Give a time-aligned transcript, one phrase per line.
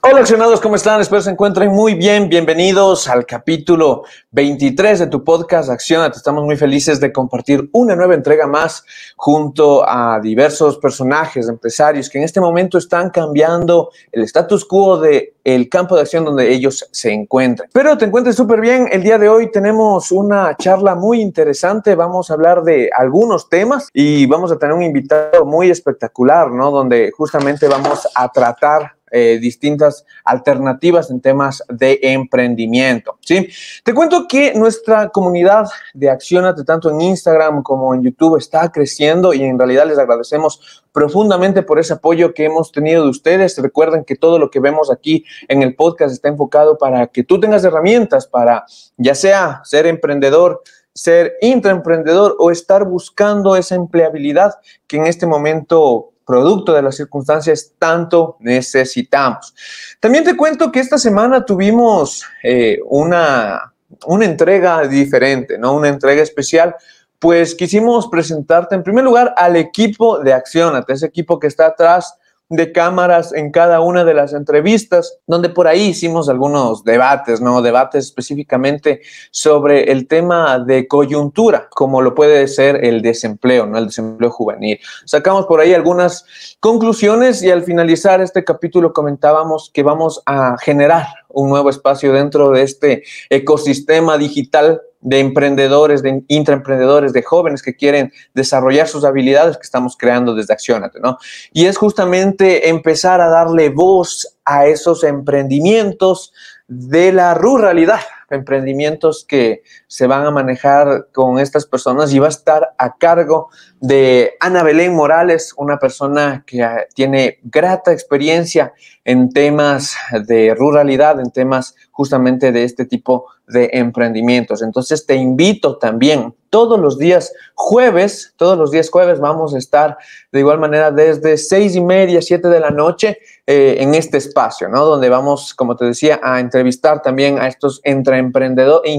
[0.00, 1.00] Hola accionados, ¿cómo están?
[1.00, 2.28] Espero se encuentren muy bien.
[2.28, 6.16] Bienvenidos al capítulo 23 de tu podcast Accionate.
[6.16, 8.84] Estamos muy felices de compartir una nueva entrega más
[9.16, 15.34] junto a diversos personajes, empresarios que en este momento están cambiando el status quo de
[15.42, 17.68] el campo de acción donde ellos se encuentran.
[17.72, 18.88] Pero te encuentres súper bien.
[18.92, 21.96] El día de hoy tenemos una charla muy interesante.
[21.96, 26.70] Vamos a hablar de algunos temas y vamos a tener un invitado muy espectacular, ¿no?
[26.70, 33.18] Donde justamente vamos a tratar eh, distintas alternativas en temas de emprendimiento.
[33.20, 33.48] ¿sí?
[33.84, 39.32] Te cuento que nuestra comunidad de Accionate, tanto en Instagram como en YouTube, está creciendo
[39.32, 43.56] y en realidad les agradecemos profundamente por ese apoyo que hemos tenido de ustedes.
[43.58, 47.38] Recuerden que todo lo que vemos aquí en el podcast está enfocado para que tú
[47.38, 48.64] tengas herramientas para
[48.96, 50.62] ya sea ser emprendedor,
[50.94, 54.54] ser intraemprendedor o estar buscando esa empleabilidad
[54.86, 59.54] que en este momento producto de las circunstancias, tanto necesitamos.
[59.98, 63.72] También te cuento que esta semana tuvimos eh, una,
[64.04, 65.74] una entrega diferente, ¿no?
[65.74, 66.76] Una entrega especial
[67.18, 72.14] pues quisimos presentarte en primer lugar al equipo de Accionate, ese equipo que está atrás
[72.50, 77.60] de cámaras en cada una de las entrevistas, donde por ahí hicimos algunos debates, ¿no?
[77.60, 83.76] Debates específicamente sobre el tema de coyuntura, como lo puede ser el desempleo, ¿no?
[83.76, 84.80] El desempleo juvenil.
[85.04, 86.24] Sacamos por ahí algunas
[86.60, 91.06] conclusiones y al finalizar este capítulo comentábamos que vamos a generar
[91.38, 97.76] un nuevo espacio dentro de este ecosistema digital de emprendedores, de intraemprendedores, de jóvenes que
[97.76, 101.18] quieren desarrollar sus habilidades que estamos creando desde Accionate, ¿no?
[101.52, 106.32] Y es justamente empezar a darle voz a esos emprendimientos
[106.66, 108.00] de la ruralidad,
[108.30, 112.12] emprendimientos que se van a manejar con estas personas.
[112.12, 113.48] Y va a estar a cargo
[113.80, 118.72] de Ana Belén Morales, una persona que ah, tiene grata experiencia
[119.04, 119.96] en temas
[120.26, 124.62] de ruralidad, en temas justamente de este tipo de emprendimientos.
[124.62, 129.98] Entonces te invito también todos los días jueves, todos los días jueves vamos a estar
[130.30, 134.68] de igual manera desde seis y media, siete de la noche eh, en este espacio,
[134.68, 134.84] ¿no?
[134.84, 138.94] Donde vamos, como te decía, a entrevistar también a estos emprendedores,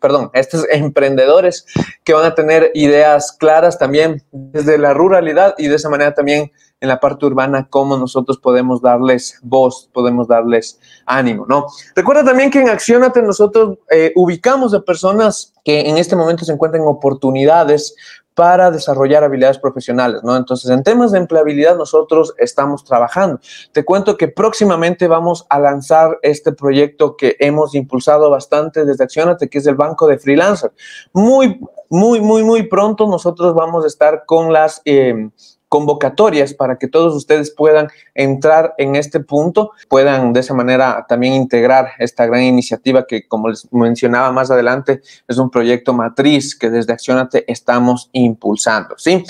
[0.00, 1.66] perdón, a estos emprendedores
[2.02, 6.50] que van a tener ideas claras también desde la ruralidad y de esa manera también
[6.84, 11.66] en la parte urbana, cómo nosotros podemos darles voz, podemos darles ánimo, ¿no?
[11.96, 16.52] Recuerda también que en Accionate nosotros eh, ubicamos a personas que en este momento se
[16.52, 17.96] encuentran en oportunidades
[18.34, 20.36] para desarrollar habilidades profesionales, ¿no?
[20.36, 23.40] Entonces, en temas de empleabilidad nosotros estamos trabajando.
[23.72, 29.48] Te cuento que próximamente vamos a lanzar este proyecto que hemos impulsado bastante desde Accionate,
[29.48, 30.72] que es el banco de freelancer.
[31.12, 34.82] Muy, muy, muy, muy pronto nosotros vamos a estar con las...
[34.84, 35.30] Eh,
[35.74, 41.32] convocatorias para que todos ustedes puedan entrar en este punto, puedan de esa manera también
[41.32, 46.70] integrar esta gran iniciativa que, como les mencionaba más adelante, es un proyecto matriz que
[46.70, 48.94] desde Accionate estamos impulsando.
[48.98, 49.24] ¿sí?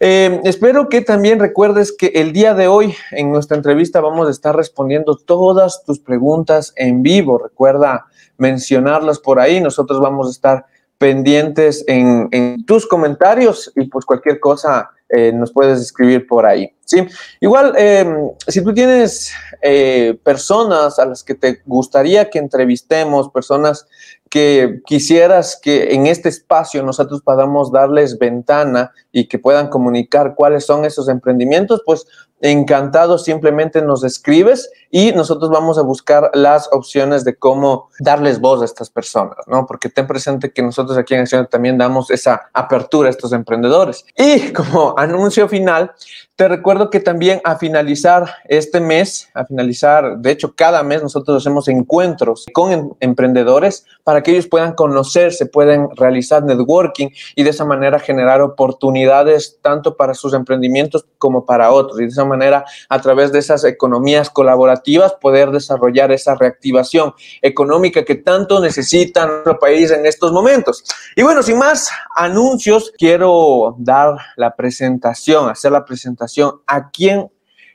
[0.00, 4.30] Eh, espero que también recuerdes que el día de hoy en nuestra entrevista vamos a
[4.30, 7.36] estar respondiendo todas tus preguntas en vivo.
[7.36, 8.06] Recuerda
[8.38, 9.60] mencionarlas por ahí.
[9.60, 10.64] Nosotros vamos a estar
[10.96, 16.74] pendientes en, en tus comentarios y pues cualquier cosa eh, nos puedes escribir por ahí.
[16.86, 17.06] ¿sí?
[17.38, 19.30] Igual, em, si tú tienes
[19.60, 23.86] eh, personas a las que te gustaría que entrevistemos, personas
[24.30, 30.64] que quisieras que en este espacio nosotros podamos darles ventana y que puedan comunicar cuáles
[30.64, 32.06] son esos emprendimientos, pues
[32.42, 38.60] encantado, simplemente nos escribes y nosotros vamos a buscar las opciones de cómo darles voz
[38.60, 39.64] a estas personas, ¿no?
[39.64, 44.04] Porque ten presente que nosotros aquí en Acción también damos esa apertura a estos emprendedores.
[44.16, 45.92] Y como anuncio final,
[46.34, 51.42] te recuerdo que también a finalizar este mes, a finalizar, de hecho, cada mes nosotros
[51.42, 57.50] hacemos encuentros con em, emprendedores para que ellos puedan conocerse, puedan realizar networking y de
[57.50, 62.00] esa manera generar oportunidades tanto para sus emprendimientos como para otros.
[62.00, 68.04] Y de esa manera, a través de esas economías colaborativas, poder desarrollar esa reactivación económica
[68.04, 70.84] que tanto necesita nuestro país en estos momentos.
[71.16, 77.30] Y bueno, sin más anuncios, quiero dar la presentación, hacer la presentación a quién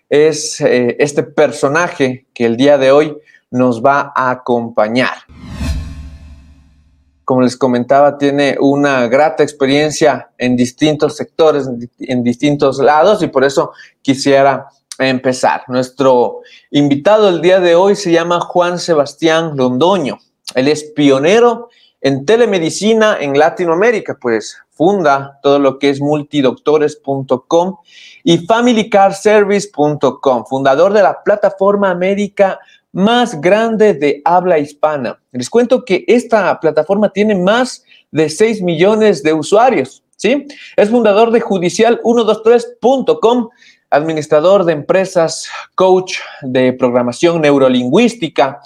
[0.09, 3.17] es eh, este personaje que el día de hoy
[3.51, 5.13] nos va a acompañar.
[7.27, 11.67] Como les comentaba, tiene una grata experiencia en distintos sectores,
[11.99, 15.63] en distintos lados y por eso quisiera empezar.
[15.67, 16.39] Nuestro
[16.71, 20.19] invitado el día de hoy se llama Juan Sebastián Londoño.
[20.55, 21.67] Él es pionero
[21.99, 27.75] en telemedicina en Latinoamérica, pues funda todo lo que es multidoctores.com
[28.23, 32.57] y familycarservice.com, fundador de la plataforma médica
[32.97, 35.21] más grande de habla hispana.
[35.31, 40.47] Les cuento que esta plataforma tiene más de 6 millones de usuarios, ¿sí?
[40.75, 43.49] Es fundador de judicial123.com,
[43.91, 48.61] administrador de empresas, coach de programación neurolingüística.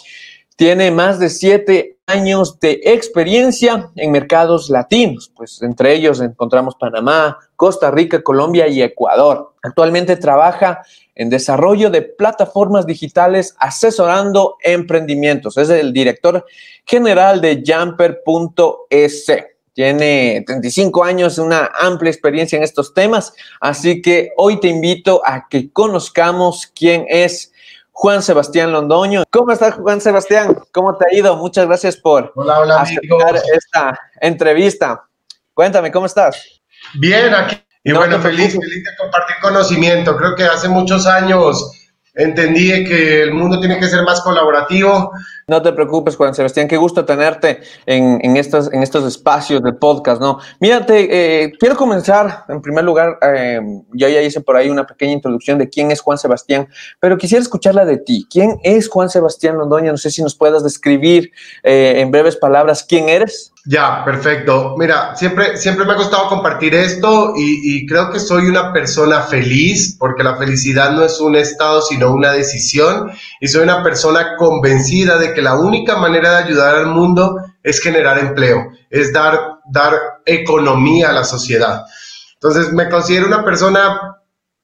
[0.55, 7.37] Tiene más de siete años de experiencia en mercados latinos, pues entre ellos encontramos Panamá,
[7.61, 9.53] Costa Rica, Colombia y Ecuador.
[9.61, 10.81] Actualmente trabaja
[11.13, 15.57] en desarrollo de plataformas digitales asesorando emprendimientos.
[15.57, 16.43] Es el director
[16.87, 19.27] general de Jumper.es.
[19.73, 25.47] Tiene 35 años, una amplia experiencia en estos temas, así que hoy te invito a
[25.47, 27.53] que conozcamos quién es
[27.91, 29.23] Juan Sebastián Londoño.
[29.29, 30.57] ¿Cómo estás, Juan Sebastián?
[30.71, 31.37] ¿Cómo te ha ido?
[31.37, 32.33] Muchas gracias por
[32.75, 35.07] aceptar esta entrevista.
[35.53, 36.60] Cuéntame, ¿cómo estás?
[36.95, 37.57] Bien, aquí.
[37.83, 40.15] Y bueno, feliz, feliz de compartir conocimiento.
[40.15, 41.71] Creo que hace muchos años
[42.13, 45.11] entendí que el mundo tiene que ser más colaborativo.
[45.51, 50.39] No te preocupes, Juan Sebastián, qué gusto tenerte en, estos, espacios de podcast, ¿no?
[50.61, 51.09] Mírate,
[51.43, 53.59] eh, quiero comenzar, en primer lugar, eh,
[53.91, 56.69] yo ya hice por ahí una pequeña introducción de quién es Juan Sebastián,
[57.01, 58.25] pero quisiera escucharla de ti.
[58.31, 59.91] ¿Quién es Juan Sebastián Londoña?
[59.91, 61.33] No sé si nos puedas describir
[61.63, 63.51] eh, en breves palabras quién eres.
[63.65, 64.75] Ya, perfecto.
[64.75, 69.95] Mira, siempre, siempre me ha gustado compartir esto y, creo que soy una persona feliz
[69.99, 75.17] porque la felicidad no es un estado sino una decisión y soy una persona convencida
[75.19, 79.93] de que la única manera de ayudar al mundo es generar empleo, es dar, dar
[80.25, 81.85] economía a la sociedad.
[82.33, 84.17] Entonces me considero una persona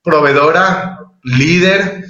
[0.03, 2.05] proveedora, líder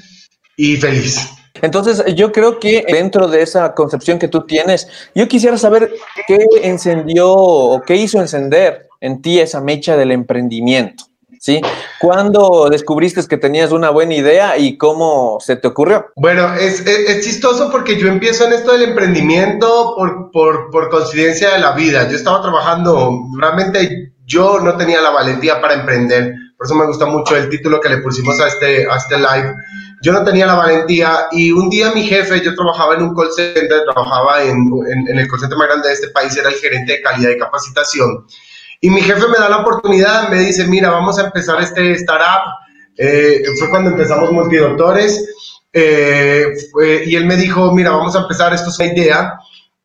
[0.56, 1.30] y feliz.
[1.62, 5.92] Entonces, yo creo que dentro de esa concepción que tú tienes, yo quisiera saber
[6.28, 11.06] qué encendió o qué hizo encender en ti esa mecha del emprendimiento.
[11.39, 11.62] ¿Sí?
[12.00, 16.07] ¿Cuándo descubriste que tenías una buena idea y cómo se te ocurrió?
[16.16, 21.54] Bueno, es, es, chistoso porque yo empiezo en esto del emprendimiento por, por, por coincidencia
[21.54, 22.10] de la vida.
[22.10, 26.34] Yo estaba trabajando, realmente yo no tenía la valentía para emprender.
[26.57, 29.56] Por eso me gusta mucho el título que le pusimos a este, a este live
[30.01, 33.31] yo no tenía la valentía y un día mi jefe, yo trabajaba en un call
[33.36, 34.69] center, trabajaba en,
[35.07, 37.38] en, el call center más grande de este país, era el gerente de calidad y
[37.40, 38.25] capacitación.
[38.82, 42.52] Y mi jefe me da la oportunidad, me dice, mira, vamos a empezar este startup.
[42.98, 45.28] Eh, fue cuando empezamos Multidoctores.
[45.74, 46.54] Eh,
[47.06, 49.40] y él me dijo, mira, vamos a empezar, esto es una idea.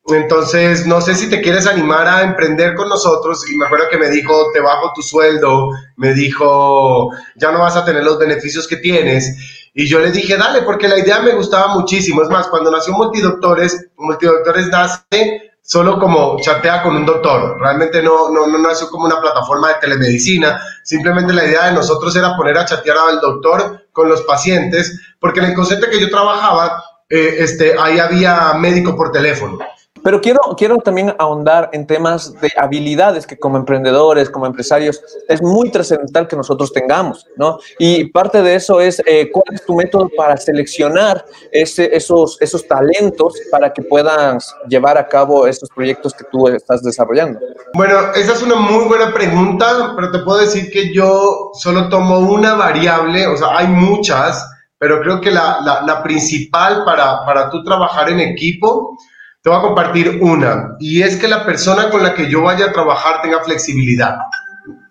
[0.07, 3.49] Entonces, no sé si te quieres animar a emprender con nosotros.
[3.49, 5.69] Y me acuerdo que me dijo, te bajo tu sueldo.
[5.95, 9.69] Me dijo, ya no vas a tener los beneficios que tienes.
[9.73, 12.21] Y yo le dije, dale, porque la idea me gustaba muchísimo.
[12.21, 17.57] Es más, cuando nació Multidoctores, Multidoctores nace solo como chatea con un doctor.
[17.59, 20.61] Realmente no, no, no nació como una plataforma de telemedicina.
[20.83, 25.39] Simplemente la idea de nosotros era poner a chatear al doctor con los pacientes, porque
[25.39, 29.57] en el concepto que yo trabajaba, eh, este, ahí había médico por teléfono.
[30.03, 35.41] Pero quiero, quiero también ahondar en temas de habilidades que como emprendedores, como empresarios, es
[35.41, 37.59] muy trascendental que nosotros tengamos, ¿no?
[37.79, 42.67] Y parte de eso es eh, cuál es tu método para seleccionar ese, esos, esos
[42.67, 47.39] talentos para que puedas llevar a cabo esos proyectos que tú estás desarrollando.
[47.73, 52.19] Bueno, esa es una muy buena pregunta, pero te puedo decir que yo solo tomo
[52.19, 54.45] una variable, o sea, hay muchas,
[54.77, 58.97] pero creo que la, la, la principal para, para tú trabajar en equipo,
[59.43, 62.67] te voy a compartir una, y es que la persona con la que yo vaya
[62.67, 64.15] a trabajar tenga flexibilidad.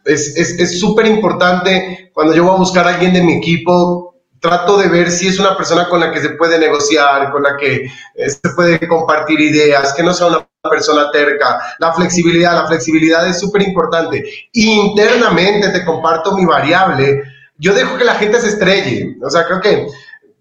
[0.04, 0.35] Es
[0.78, 4.88] súper es, importante cuando yo voy a buscar a alguien de mi equipo, trato de
[4.88, 8.28] ver si es una persona con la que se puede negociar, con la que eh,
[8.28, 11.59] se puede compartir ideas, que no sea una persona terca.
[11.78, 14.23] La flexibilidad, la flexibilidad es súper importante.
[14.52, 17.23] Internamente te comparto mi variable.
[17.56, 19.16] Yo dejo que la gente se estrelle.
[19.25, 19.87] O sea, creo que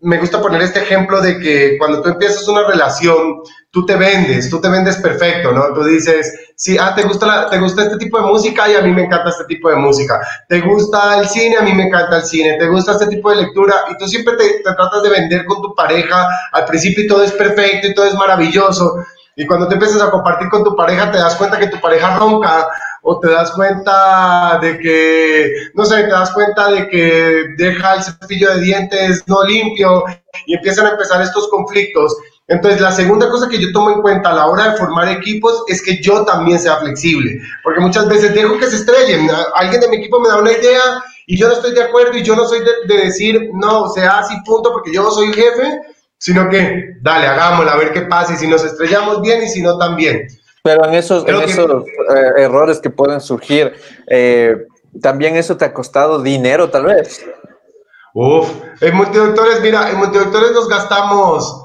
[0.01, 4.50] me gusta poner este ejemplo de que cuando tú empiezas una relación, tú te vendes,
[4.50, 5.74] tú te vendes perfecto, ¿no?
[5.74, 8.91] Tú dices, sí, ah, ¿te gusta, te gusta este tipo de música y a mí
[8.91, 10.20] me encanta este tipo de música.
[10.50, 11.58] ¿Te gusta el cine?
[11.58, 12.58] A mí me encanta el cine.
[12.58, 13.75] ¿Te gusta este tipo de lectura?
[13.91, 16.27] Y tú siempre te, tratas de vender con tu pareja.
[16.51, 18.96] Al principio todo es perfecto y todo es maravilloso.
[19.36, 22.17] Y cuando te empiezas a compartir con tu pareja, te das cuenta que tu pareja
[22.17, 22.67] ronca
[23.03, 28.03] o te das cuenta de que, no sé, te das cuenta de que deja el
[28.03, 30.03] cepillo de dientes no limpio
[30.46, 32.15] y empiezan a empezar estos conflictos.
[32.48, 35.63] Entonces, la segunda cosa que yo tomo en cuenta a la hora de formar equipos
[35.67, 39.29] es que yo también sea flexible, porque muchas veces dejo que se estrellen.
[39.55, 40.81] Alguien de mi equipo me da una idea
[41.27, 44.36] y yo no estoy de acuerdo y yo no soy de, decir, no, sea así,
[44.46, 45.79] punto, porque yo soy jefe,
[46.17, 49.62] sino que, dale, hagámoslo, a ver qué pasa y si nos estrellamos bien y si
[49.62, 50.27] no también.
[50.63, 53.74] Pero en esos, en esos eh, errores que pueden surgir,
[54.08, 54.56] eh,
[55.01, 57.25] también eso te ha costado dinero, tal vez.
[58.13, 58.50] Uf,
[58.82, 61.63] en multidoctores, mira, en multidoctores nos gastamos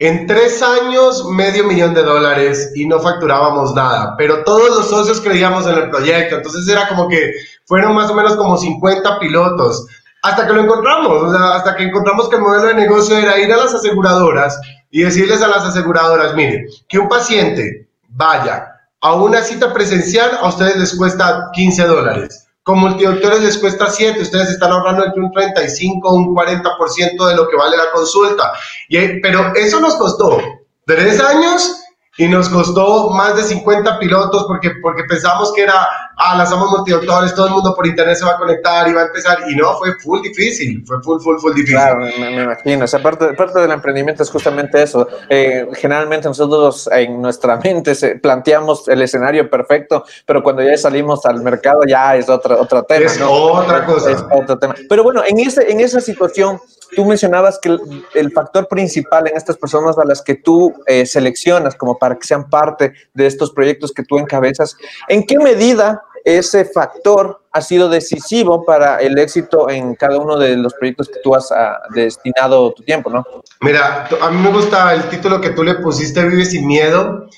[0.00, 5.20] en tres años medio millón de dólares y no facturábamos nada, pero todos los socios
[5.20, 7.32] creíamos en el proyecto, entonces era como que
[7.64, 9.86] fueron más o menos como 50 pilotos,
[10.22, 13.38] hasta que lo encontramos, o sea, hasta que encontramos que el modelo de negocio era
[13.38, 14.60] ir a las aseguradoras
[14.90, 17.83] y decirles a las aseguradoras, mire, que un paciente
[18.14, 18.66] vaya
[19.00, 24.22] a una cita presencial a ustedes les cuesta 15 dólares con multidoctores les cuesta 7,
[24.22, 28.54] ustedes están ahorrando entre un 35 o un 40% de lo que vale la consulta.
[28.88, 30.38] Y, pero eso nos costó
[30.86, 31.83] tres años
[32.16, 37.34] y nos costó más de 50 pilotos porque, porque pensamos que era, ah, lanzamos multidoctores,
[37.34, 39.76] todo el mundo por internet se va a conectar y va a empezar, y no,
[39.78, 41.76] fue full difícil, fue full, full, full difícil.
[41.76, 45.08] Claro, me, imagino, esa parte, parte del emprendimiento es justamente eso.
[45.28, 51.42] Eh, generalmente nosotros en nuestra mente planteamos el escenario perfecto, pero cuando ya salimos al
[51.42, 53.06] mercado ya es otro, otro tema.
[53.06, 54.10] Es otra cosa.
[54.12, 54.74] Es otro tema.
[54.88, 56.60] Pero bueno, en, ese, en esa situación,
[56.94, 57.76] tú mencionabas que
[58.14, 62.26] el, factor principal en estas personas a las que tú eh, seleccionas como para que
[62.26, 64.76] sean parte de estos proyectos que tú encabezas,
[65.08, 70.56] ¿en qué medida ese factor ha sido decisivo para el éxito en cada uno de
[70.56, 73.24] los proyectos que tú has ah, destinado tu tiempo, ¿no?
[73.60, 77.28] Mira, a mí me gusta el título que tú le pusiste, Vive sin miedo,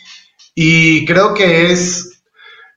[0.55, 2.23] y creo que es,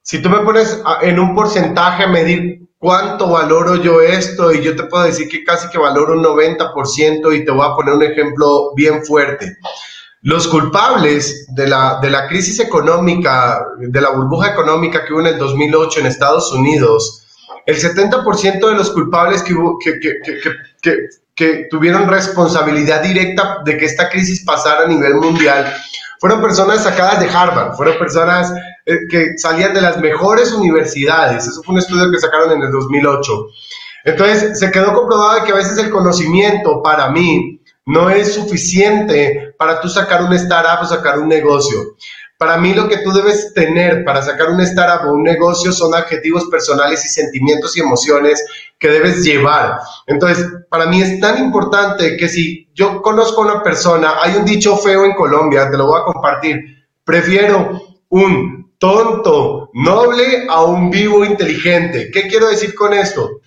[0.02, 4.76] si tú me pones en un porcentaje a medir cuánto valoro yo esto y yo
[4.76, 8.04] te puedo decir que casi que valoro un 90% y te voy a poner un
[8.04, 9.58] ejemplo bien fuerte.
[10.22, 15.28] Los culpables de la, de la crisis económica, de la burbuja económica que hubo en
[15.28, 17.26] el 2008 en Estados Unidos,
[17.66, 20.42] el 70% de los culpables que, que, que,
[20.82, 20.96] que,
[21.36, 25.74] que tuvieron responsabilidad directa de que esta crisis pasara a nivel mundial
[26.20, 28.52] fueron personas sacadas de Harvard, fueron personas
[28.90, 31.46] eh, que salían de las mejores universidades.
[31.46, 33.48] Eso fue un estudio que sacaron en el 2008.
[34.06, 39.80] Entonces, se quedó comprobado que a veces el conocimiento para mí no es suficiente para
[39.80, 41.98] tú sacar un startup o sacar un negocio.
[42.40, 45.94] Para mí lo que tú debes tener para sacar un startup o un negocio son
[45.94, 48.44] adjetivos personales y sentimientos y emociones
[48.80, 49.82] que debes llevar.
[50.08, 54.46] Entonces, para mí es tan importante que si yo conozco a una persona, hay un
[54.46, 56.60] dicho feo en Colombia, te lo voy a compartir,
[57.04, 62.10] prefiero un tonto noble a un vivo inteligente.
[62.12, 63.42] ¿Qué quiero decir con esto?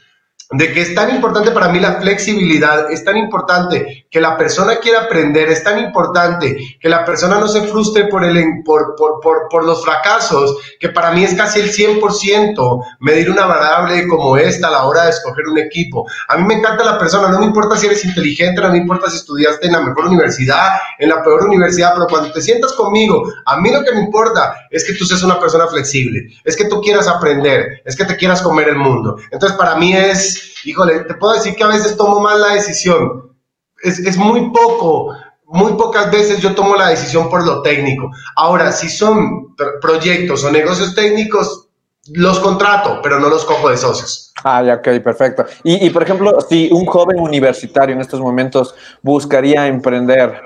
[0.52, 4.76] De que es tan importante para mí la flexibilidad, es tan importante que la persona
[4.76, 9.20] quiera aprender, es tan importante que la persona no se frustre por, el, por, por,
[9.20, 14.36] por, por los fracasos, que para mí es casi el 100% medir una variable como
[14.36, 16.06] esta a la hora de escoger un equipo.
[16.28, 19.08] A mí me encanta la persona, no me importa si eres inteligente, no me importa
[19.08, 23.24] si estudiaste en la mejor universidad, en la peor universidad, pero cuando te sientas conmigo,
[23.46, 26.66] a mí lo que me importa es que tú seas una persona flexible, es que
[26.66, 29.16] tú quieras aprender, es que te quieras comer el mundo.
[29.30, 33.32] Entonces para mí es híjole, te puedo decir que a veces tomo mal la decisión.
[33.82, 35.14] Es, es muy poco,
[35.46, 38.10] muy pocas veces yo tomo la decisión por lo técnico.
[38.36, 41.68] Ahora, si son proyectos o negocios técnicos,
[42.08, 44.32] los contrato, pero no los cojo de socios.
[44.42, 45.44] Ah, ya, ok, perfecto.
[45.62, 50.40] Y, y, por ejemplo, si un joven universitario en estos momentos buscaría emprender,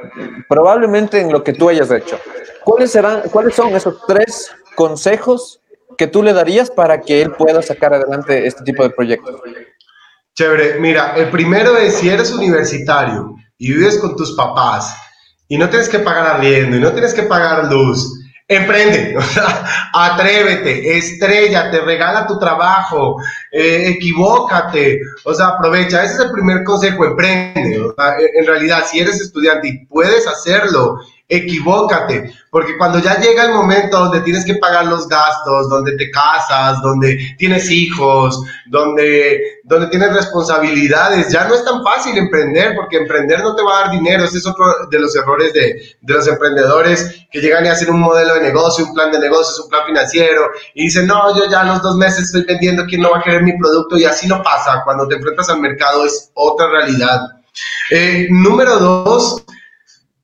[0.48, 2.18] probablemente en lo que tú hayas hecho,
[2.62, 5.60] ¿cuáles, serán, ¿cuáles son esos tres consejos
[5.96, 9.40] que tú le darías para que él pueda sacar adelante este tipo de proyectos?
[10.36, 14.94] Chévere, mira, el primero es si eres universitario y vives con tus papás
[15.48, 19.64] y no tienes que pagar arriendo y no tienes que pagar luz, emprende, o sea,
[19.94, 23.16] atrévete, estrella, te regala tu trabajo,
[23.50, 26.04] eh, equivócate, o sea, aprovecha.
[26.04, 27.80] Ese es el primer consejo, emprende.
[28.34, 33.98] en realidad, si eres estudiante y puedes hacerlo equivócate, porque cuando ya llega el momento
[33.98, 40.12] donde tienes que pagar los gastos, donde te casas, donde tienes hijos, donde, donde tienes
[40.14, 44.24] responsabilidades, ya no es tan fácil emprender, porque emprender no te va a dar dinero,
[44.24, 48.00] ese es otro de los errores de, de los emprendedores que llegan a hacer un
[48.00, 51.64] modelo de negocio, un plan de negocios, un plan financiero, y dicen, no, yo ya
[51.64, 53.98] los dos meses estoy vendiendo, ¿quién no va a querer mi producto?
[53.98, 57.20] Y así no pasa, cuando te enfrentas al mercado es otra realidad.
[57.90, 59.44] Eh, número dos,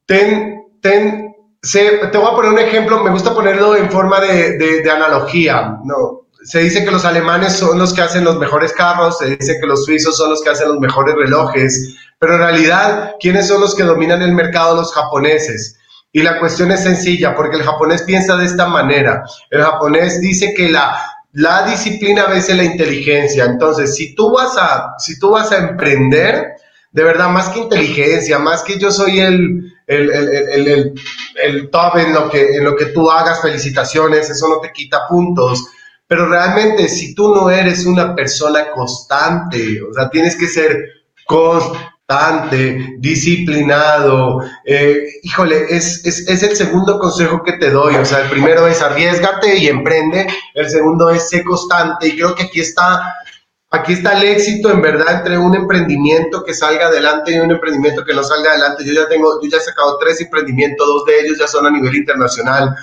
[0.07, 5.79] ten ten, te voy a poner un ejemplo, me gusta ponerlo en forma de, analogía,
[5.85, 6.27] ¿no?
[6.45, 9.67] Se dice que los alemanes son los que hacen los mejores carros, se dice que
[9.67, 13.77] los suizos son los que hacen los mejores relojes, pero en realidad, ¿quiénes son los
[13.77, 14.75] que dominan el mercado?
[14.75, 15.79] Los japoneses.
[16.11, 19.25] Y la cuestión es sencilla, porque el japonés piensa de esta manera.
[19.51, 21.01] El japonés dice que la,
[21.33, 23.45] la disciplina vence la inteligencia.
[23.45, 26.49] Entonces, si tú vas a, si tú vas a emprender,
[26.91, 30.95] de verdad, más que inteligencia, más que yo soy el, el, el, el,
[31.43, 35.07] el top en lo, que, en lo que tú hagas, felicitaciones, eso no te quita
[35.09, 35.67] puntos.
[36.07, 40.77] Pero realmente, si tú no eres una persona constante, o sea, tienes que ser
[41.27, 41.93] constante
[42.99, 44.43] disciplinado.
[44.67, 47.95] Eh, híjole, es, es, es, el segundo consejo que te doy.
[47.95, 50.27] O sea, el primero es arriesgate y emprende.
[50.55, 52.09] El segundo es sé constante.
[52.09, 53.15] Y creo que aquí está,
[53.73, 58.05] aquí está el éxito en verdad entre un emprendimiento que salga adelante y un emprendimiento
[58.05, 58.85] que no salga adelante.
[58.85, 61.71] Yo ya tengo, yo ya he sacado tres emprendimientos, dos de ellos ya son a
[61.71, 62.77] nivel internacional.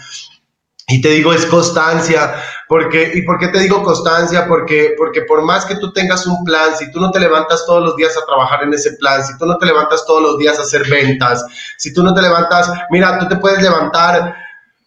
[0.92, 2.34] Y te digo, es constancia,
[2.68, 4.48] porque, ¿y por qué te digo constancia?
[4.48, 7.84] Porque, porque por más que tú tengas un plan, si tú no te levantas todos
[7.84, 10.58] los días a trabajar en ese plan, si tú no te levantas todos los días
[10.58, 11.46] a hacer ventas,
[11.78, 14.36] si tú no te levantas, mira, tú te puedes levantar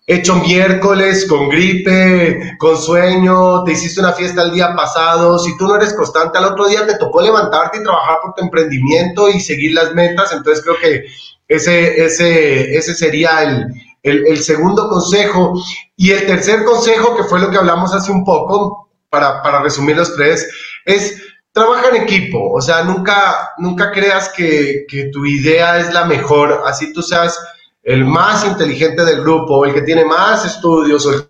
[0.07, 5.67] hecho miércoles, con gripe, con sueño, te hiciste una fiesta el día pasado, si tú
[5.67, 9.41] no eres constante, al otro día te tocó levantarte y trabajar por tu emprendimiento y
[9.41, 11.05] seguir las metas, entonces creo que
[11.49, 13.67] ese, ese, ese sería el
[14.03, 15.55] el, segundo consejo.
[15.97, 19.97] Y el tercer consejo, que fue lo que hablamos hace un poco, para, para resumir
[19.97, 20.49] los tres,
[20.85, 22.53] es trabaja en equipo.
[22.53, 27.39] O sea, nunca, nunca creas que, que tu idea es la mejor, así tú seas
[27.83, 31.29] el más inteligente del grupo, el que tiene más estudios, el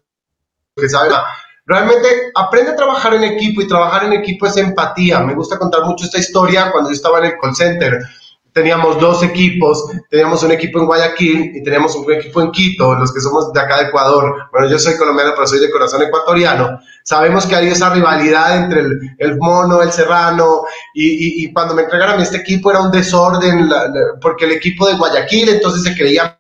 [0.77, 1.11] que sabe
[1.65, 5.21] Realmente aprende a trabajar en equipo y trabajar en equipo es empatía.
[5.21, 8.01] Me gusta contar mucho esta historia cuando yo estaba en el call center
[8.53, 13.13] teníamos dos equipos, teníamos un equipo en Guayaquil y teníamos un equipo en Quito, los
[13.13, 14.49] que somos de acá de Ecuador.
[14.53, 16.79] Bueno, yo soy colombiano, pero soy de corazón ecuatoriano.
[17.03, 21.83] Sabemos que hay esa rivalidad entre el, el mono, el serrano, y, y, cuando me
[21.83, 23.71] entregaron a este equipo era un desorden,
[24.21, 26.39] porque el equipo de Guayaquil entonces se creía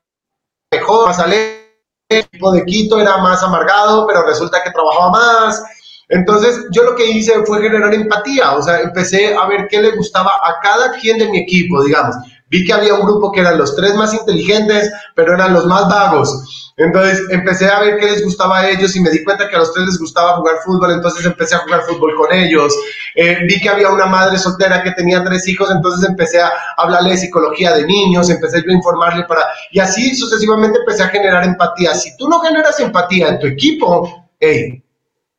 [0.72, 1.62] mejor, más alegre,
[2.08, 5.62] el equipo de Quito era más amargado, pero resulta que trabajaba más
[6.12, 9.96] entonces, yo lo que hice fue generar empatía, o sea, empecé a ver qué le
[9.96, 12.14] gustaba a cada quien de mi equipo, digamos.
[12.52, 15.88] Vi que había un grupo que eran los tres más inteligentes, pero eran los más
[15.88, 16.72] vagos.
[16.76, 19.60] Entonces empecé a ver qué les gustaba a ellos y me di cuenta que a
[19.60, 22.74] los tres les gustaba jugar fútbol, entonces empecé a jugar fútbol con ellos.
[23.14, 27.12] Eh, vi que había una madre soltera que tenía tres hijos, entonces empecé a hablarle
[27.12, 29.46] de psicología de niños, empecé a informarle para...
[29.70, 31.94] Y así sucesivamente empecé a generar empatía.
[31.94, 34.81] Si tú no generas empatía en tu equipo, hey,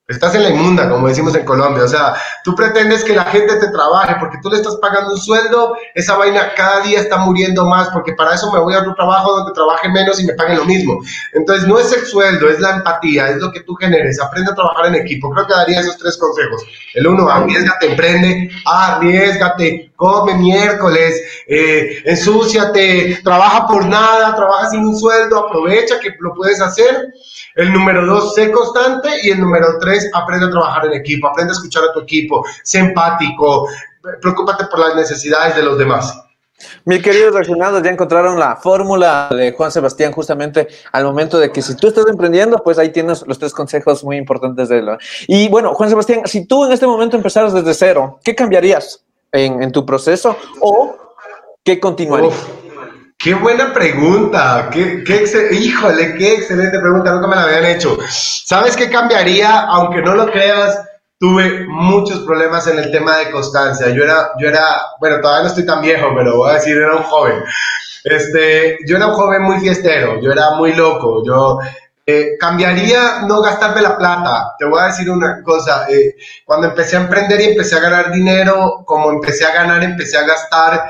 [0.09, 1.85] Estás en la inmunda, como decimos en Colombia.
[1.85, 2.13] O sea,
[2.43, 6.17] tú pretendes que la gente te trabaje porque tú le estás pagando un sueldo, esa
[6.17, 9.53] vaina cada día está muriendo más porque para eso me voy a otro trabajo donde
[9.53, 11.01] trabaje menos y me paguen lo mismo.
[11.31, 14.19] Entonces, no es el sueldo, es la empatía, es lo que tú generes.
[14.19, 15.29] Aprende a trabajar en equipo.
[15.29, 16.65] Creo que daría esos tres consejos.
[16.95, 24.99] El uno, arriesgate, emprende, arriesgate, come miércoles, eh, ensúciate, trabaja por nada, trabaja sin un
[24.99, 27.07] sueldo, aprovecha que lo puedes hacer.
[27.55, 29.09] El número dos, sé constante.
[29.23, 32.45] Y el número tres, aprende a trabajar en equipo, aprende a escuchar a tu equipo,
[32.63, 33.67] sé empático,
[34.21, 36.19] preocúpate por las necesidades de los demás.
[36.85, 41.61] Mis queridos reaccionados, ya encontraron la fórmula de Juan Sebastián justamente al momento de que
[41.61, 44.89] si tú estás emprendiendo, pues ahí tienes los tres consejos muy importantes de él.
[45.27, 49.71] Y bueno, Juan Sebastián, si tú en este momento empezaras desde cero, ¿qué cambiarías en,
[49.71, 50.95] tu proceso o
[51.63, 52.33] qué continuarías?
[53.23, 57.97] Qué buena pregunta, qué, qué híjole, qué excelente pregunta, nunca me la habían hecho.
[58.09, 59.61] ¿Sabes qué cambiaría?
[59.61, 60.77] Aunque no lo creas,
[61.17, 63.87] tuve muchos problemas en el tema de constancia.
[63.91, 64.61] Yo era, yo era,
[64.99, 67.41] bueno, todavía no estoy tan viejo, pero voy a decir, era un joven.
[68.03, 71.59] Este, yo era un joven muy fiestero, yo era muy loco, yo
[72.05, 74.53] eh, cambiaría no gastarme la plata.
[74.59, 78.11] Te voy a decir una cosa, eh, cuando empecé a emprender y empecé a ganar
[78.11, 80.83] dinero, como empecé a ganar, empecé a gastar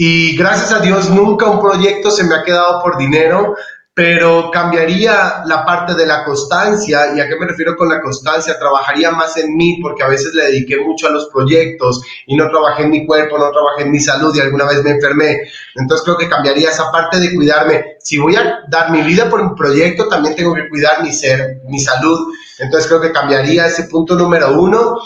[0.00, 3.56] y gracias a Dios nunca un proyecto se me ha quedado por dinero,
[3.94, 7.16] pero cambiaría la parte de la constancia.
[7.16, 8.56] ¿Y a qué me refiero con la constancia?
[8.60, 12.48] Trabajaría más en mí porque a veces le dediqué mucho a los proyectos y no
[12.48, 15.40] trabajé en mi cuerpo, no trabajé en mi salud y alguna vez me enfermé.
[15.74, 17.96] Entonces creo que cambiaría esa parte de cuidarme.
[17.98, 21.60] Si voy a dar mi vida por un proyecto, también tengo que cuidar mi ser,
[21.64, 22.32] mi salud.
[22.60, 25.00] Entonces creo que cambiaría ese punto número uno.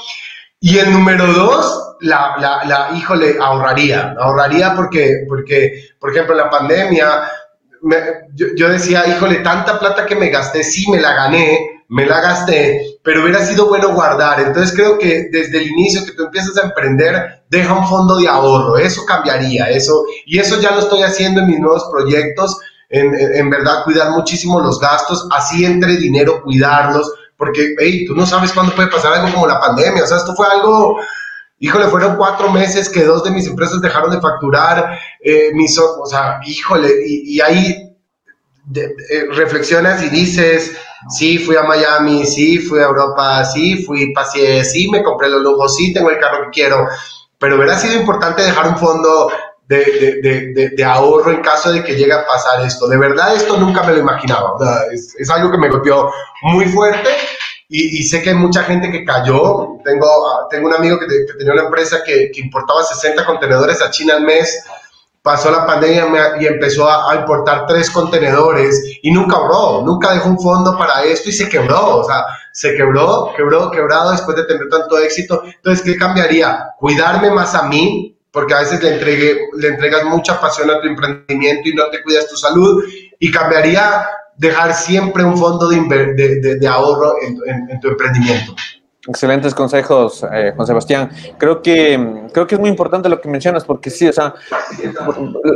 [0.64, 6.48] Y el número dos, la, la, la, híjole, ahorraría, ahorraría porque, porque, por ejemplo, la
[6.48, 7.28] pandemia,
[8.32, 12.20] yo, yo, decía, híjole, tanta plata que me gasté, sí, me la gané, me la
[12.20, 14.38] gasté, pero hubiera sido bueno guardar.
[14.38, 18.28] Entonces creo que desde el inicio que tú empiezas a emprender, deja un fondo de
[18.28, 22.56] ahorro, eso cambiaría, eso, y eso ya lo estoy haciendo en mis nuevos proyectos,
[22.88, 28.24] en, en verdad cuidar muchísimo los gastos, así entre dinero, cuidarlos porque, hey, tú no
[28.24, 31.00] sabes cuándo puede pasar algo como la pandemia, o sea, esto fue algo,
[31.58, 36.06] híjole, fueron cuatro meses que dos de mis empresas dejaron de facturar, eh, mis, o
[36.06, 37.96] sea, híjole, y, ahí
[39.32, 40.76] reflexionas y dices,
[41.08, 45.42] sí, fui a Miami, sí, fui a Europa, sí, fui, pasé, sí, me compré los
[45.42, 46.86] lujos, sí, tengo el carro que quiero,
[47.38, 49.32] pero hubiera sido importante dejar un fondo
[49.68, 52.86] de, ahorro en caso de que llegue a pasar esto.
[52.88, 54.56] De verdad, esto nunca me lo imaginaba.
[54.92, 56.10] es, algo que me golpeó
[56.42, 57.08] muy fuerte
[57.74, 59.78] y, sé que hay mucha gente que cayó.
[59.82, 61.06] Tengo, ah, tengo un amigo que,
[61.38, 64.62] tenía una empresa que, que, importaba 60 contenedores a China al mes.
[65.22, 70.38] Pasó la pandemia y empezó a, importar tres contenedores y nunca ahorró, nunca dejó un
[70.38, 72.00] fondo para esto y se quebró.
[72.00, 75.42] O sea, se quebró, quebró, quebrado después de tener tanto éxito.
[75.44, 76.74] Entonces, ¿qué cambiaría?
[76.78, 80.88] Cuidarme más a mí, porque a veces le, entregué, le entregas mucha pasión a tu
[80.88, 82.82] emprendimiento y no te cuidas tu salud.
[83.18, 88.54] Y cambiaría dejar siempre un fondo de, ahorro en, tu emprendimiento.
[89.06, 91.10] Excelentes consejos, eh, Juan Sebastián.
[91.38, 94.34] Creo que, creo que es muy importante lo que mencionas, porque sí, o sea,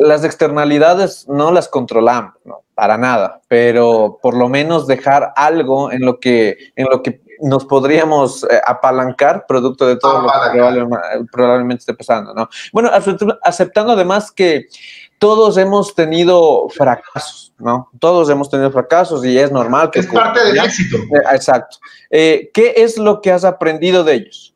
[0.00, 2.34] las externalidades no las controlamos,
[2.74, 7.64] para nada, pero por lo menos dejar algo en lo que, en lo que nos
[7.64, 12.48] podríamos eh, apalancar producto de todo lo que probablemente, esté pasando, ¿no?
[12.72, 12.90] Bueno,
[13.42, 14.66] aceptando además que
[15.18, 17.90] todos hemos tenido fracasos, ¿no?
[17.98, 19.90] Todos hemos tenido fracasos y es normal.
[19.90, 20.96] Que es parte del éxito.
[20.98, 21.78] Eh, exacto.
[22.10, 24.55] Eh, ¿Qué es lo que has aprendido de ellos?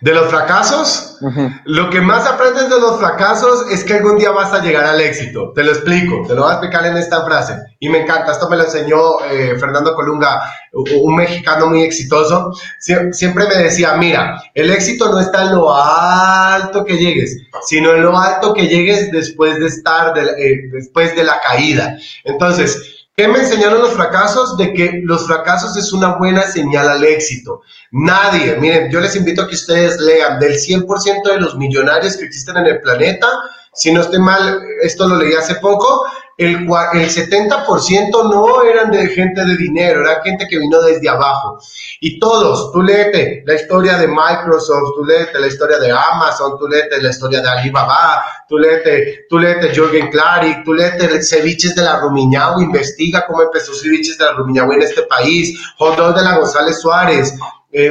[0.00, 1.18] De los fracasos,
[1.64, 5.00] lo que más aprendes de los fracasos es que algún día vas a llegar al
[5.00, 5.52] éxito.
[5.54, 7.54] Te lo explico, te lo voy a explicar en esta frase.
[7.80, 12.52] Y me encanta, esto me lo enseñó eh, Fernando Colunga, un mexicano muy exitoso.
[12.78, 18.02] siempre me decía, mira, el éxito no está en lo alto que llegues, sino en
[18.02, 21.96] lo alto que llegues después de estar, eh, después de la caída.
[22.24, 24.58] Entonces, ¿Qué me enseñaron los fracasos?
[24.58, 27.62] De que los fracasos es una buena señal al éxito.
[27.90, 32.26] Nadie, miren, yo les invito a que ustedes lean del 100% de los millonarios que
[32.26, 33.26] existen en el planeta,
[33.72, 36.04] si no estoy mal, esto lo leí hace poco,
[36.38, 41.58] el, el 70% no eran de gente de dinero, era gente que vino desde abajo.
[42.00, 46.68] Y todos, tú léete la historia de Microsoft, tú léete la historia de Amazon, tú
[46.68, 51.82] léete la historia de Alibaba, tú léete, tú léete Jürgen Klarik, tú léete Ceviches de
[51.82, 56.36] la Rumiñahui, investiga cómo empezó Ceviches de la Rumiñahui en este país, Jodón de la
[56.36, 57.32] González Suárez,
[57.72, 57.90] eh,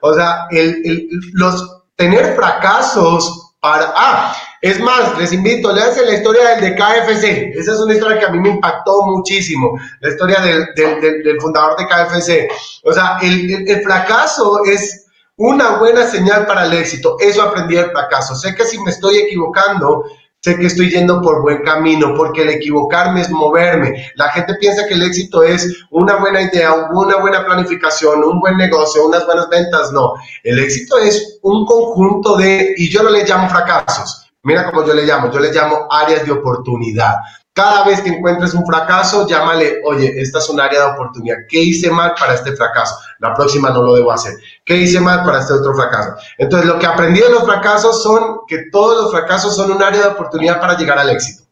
[0.00, 3.92] o sea, el, el, los tener fracasos para...
[3.94, 7.50] Ah, es más, les invito, léanse la historia del de KFC.
[7.58, 9.76] Esa es una historia que a mí me impactó muchísimo.
[10.00, 12.48] La historia del, del, del, fundador de KFC.
[12.84, 17.16] O sea, el, el, fracaso es una buena señal para el éxito.
[17.18, 18.36] Eso aprendí del fracaso.
[18.36, 20.04] Sé que si me estoy equivocando,
[20.42, 24.12] sé que estoy yendo por buen camino, porque el equivocarme es moverme.
[24.14, 28.56] La gente piensa que el éxito es una buena idea, una buena planificación, un buen
[28.58, 29.90] negocio, unas buenas ventas.
[29.90, 34.84] No, el éxito es un conjunto de, y yo no le llamo fracasos, Mira cómo
[34.84, 37.14] yo le llamo, yo le llamo áreas de oportunidad.
[37.52, 41.36] Cada vez que encuentres un fracaso, llámale, oye, esta es un área de oportunidad.
[41.48, 42.96] ¿Qué hice mal para este fracaso?
[43.20, 44.34] La próxima no lo debo hacer.
[44.64, 46.14] ¿Qué hice mal para este otro fracaso?
[46.38, 50.00] Entonces, lo que aprendí de los fracasos son que todos los fracasos son un área
[50.00, 51.44] de oportunidad para llegar al éxito.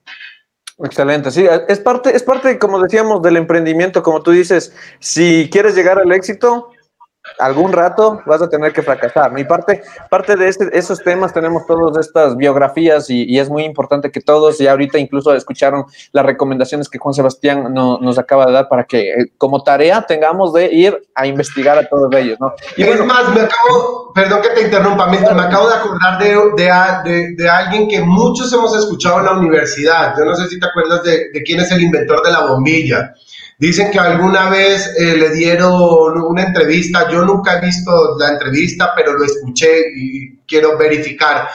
[0.82, 5.74] Excelente, sí, es parte, es parte, como decíamos, del emprendimiento, como tú dices, si quieres
[5.74, 6.70] llegar al éxito,
[7.38, 9.32] algún rato vas a tener que fracasar.
[9.32, 14.10] Mi parte, parte de este, esos temas tenemos todas estas biografías y, es muy importante
[14.10, 18.68] que todos, y ahorita incluso escucharon las recomendaciones que Juan Sebastián nos acaba de dar
[18.68, 22.52] para que eh, como tarea tengamos de ir a investigar a todos ellos, ¿no?
[22.76, 26.36] Y es más, me acabo, perdón que te interrumpa, me, me acabo de acordar de,
[26.56, 30.14] de, de, alguien que muchos hemos escuchado en la universidad.
[30.18, 33.14] Yo no sé si te acuerdas de, de quién es el inventor de la bombilla.
[33.60, 38.94] Dicen que alguna vez eh, le dieron una entrevista, yo nunca he visto la entrevista,
[38.96, 41.46] pero lo escuché y quiero verificar.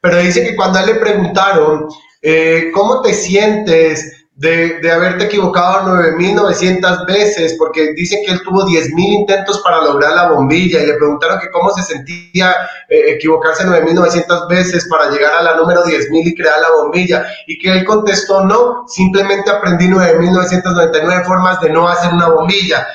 [0.00, 1.86] Pero dice que cuando le preguntaron,
[2.22, 4.19] eh, ¿cómo te sientes?
[4.40, 10.14] De, de haberte equivocado 9.900 veces, porque dice que él tuvo 10.000 intentos para lograr
[10.14, 12.56] la bombilla y le preguntaron que cómo se sentía
[12.88, 17.58] eh, equivocarse 9.900 veces para llegar a la número 10.000 y crear la bombilla, y
[17.58, 22.86] que él contestó, no, simplemente aprendí 9.999 formas de no hacer una bombilla.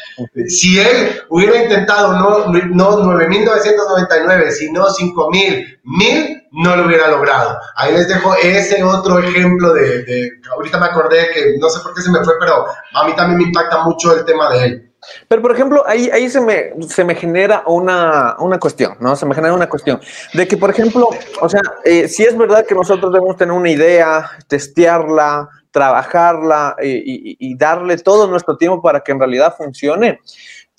[0.47, 7.59] Si él hubiera intentado no, no 9.999, sino 5.000, 1.000, no lo hubiera logrado.
[7.75, 11.93] Ahí les dejo ese otro ejemplo de, de, ahorita me acordé que no sé por
[11.93, 14.91] qué se me fue, pero a mí también me impacta mucho el tema de él.
[15.27, 19.15] Pero, por ejemplo, ahí, ahí se, me, se me genera una, una cuestión, ¿no?
[19.15, 19.99] Se me genera una cuestión
[20.33, 21.09] de que, por ejemplo,
[21.41, 27.03] o sea, eh, si es verdad que nosotros debemos tener una idea, testearla, trabajarla eh,
[27.05, 30.21] y, y darle todo nuestro tiempo para que en realidad funcione,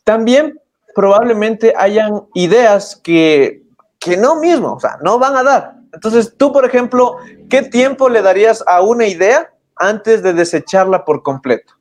[0.03, 0.59] también
[0.95, 3.66] probablemente hayan ideas que
[4.07, 5.75] que no mismo, o sea, no van a dar.
[5.93, 7.17] Entonces, tú, por ejemplo,
[7.51, 11.75] ¿qué tiempo le darías a una idea antes de desecharla por completo?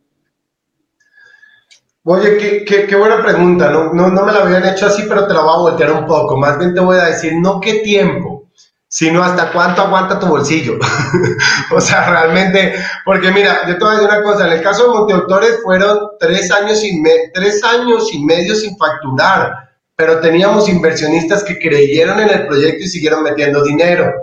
[2.04, 3.70] Oye, qué, buena pregunta.
[3.70, 6.36] No, no, me la habían hecho así, pero te la voy a voltear un poco.
[6.36, 8.48] Más bien te voy a decir, no qué tiempo,
[8.88, 10.80] sino hasta cuánto aguanta tu bolsillo.
[11.72, 14.48] o sea, realmente, porque mira, yo te voy a decir una cosa.
[14.48, 19.75] En el caso de Monteautores fueron tres años, y tres años y medio sin facturar,
[19.96, 24.14] pero teníamos inversionistas que creyeron en el proyecto y siguieron metiendo dinero.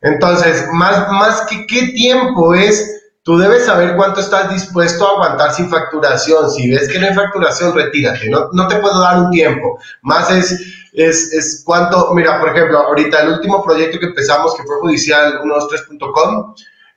[0.00, 5.54] Entonces, más, más que qué tiempo es Tú debes saber cuánto estás dispuesto a aguantar
[5.54, 6.50] sin facturación.
[6.50, 8.28] Si ves que no hay facturación, retírate.
[8.28, 9.78] No, no te puedo dar un tiempo.
[10.02, 10.50] Más es,
[10.92, 15.40] es, es cuánto, mira, por ejemplo, ahorita el último proyecto que empezamos, que fue judicial
[15.40, 16.54] 123.com,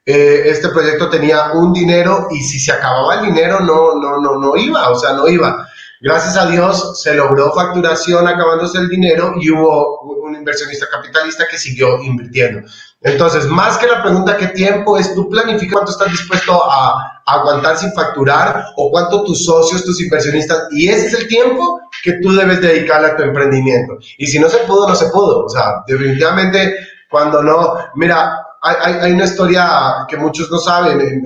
[0.07, 4.39] eh, este proyecto tenía un dinero y si se acababa el dinero no, no, no,
[4.39, 5.67] no iba, o sea, no iba.
[6.05, 11.57] Gracias a Dios se logró facturación acabándose el dinero y hubo un inversionista capitalista que
[11.57, 12.61] siguió invirtiendo.
[13.01, 17.75] Entonces, más que la pregunta qué tiempo es, tú planifica cuánto estás dispuesto a, aguantar
[17.75, 22.35] sin facturar o cuánto tus socios, tus inversionistas, y ese es el tiempo que tú
[22.35, 23.97] debes dedicarle a tu emprendimiento.
[24.19, 25.45] Y si no se pudo, no se pudo.
[25.45, 26.75] O sea, definitivamente
[27.09, 31.25] cuando no, mira, hay, una historia que muchos no saben,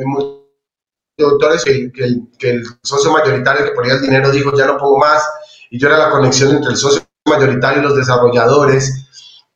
[1.24, 4.78] autores, que, que, el, que el socio mayoritario que ponía el dinero dijo, ya no
[4.78, 5.24] pongo más,
[5.70, 9.10] y yo era la conexión entre el socio mayoritario y los desarrolladores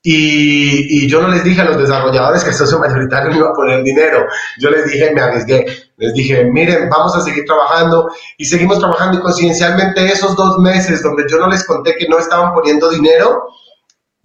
[0.06, 3.54] y, yo no les dije a los desarrolladores que el socio mayoritario no iba a
[3.54, 4.28] poner dinero.
[4.60, 5.66] Yo les dije, me arriesgué.
[5.96, 8.10] Les dije, miren, vamos a seguir trabajando.
[8.38, 12.20] Y seguimos trabajando y coincidencialmente esos dos meses donde yo no les conté que no
[12.20, 13.48] estaban poniendo dinero,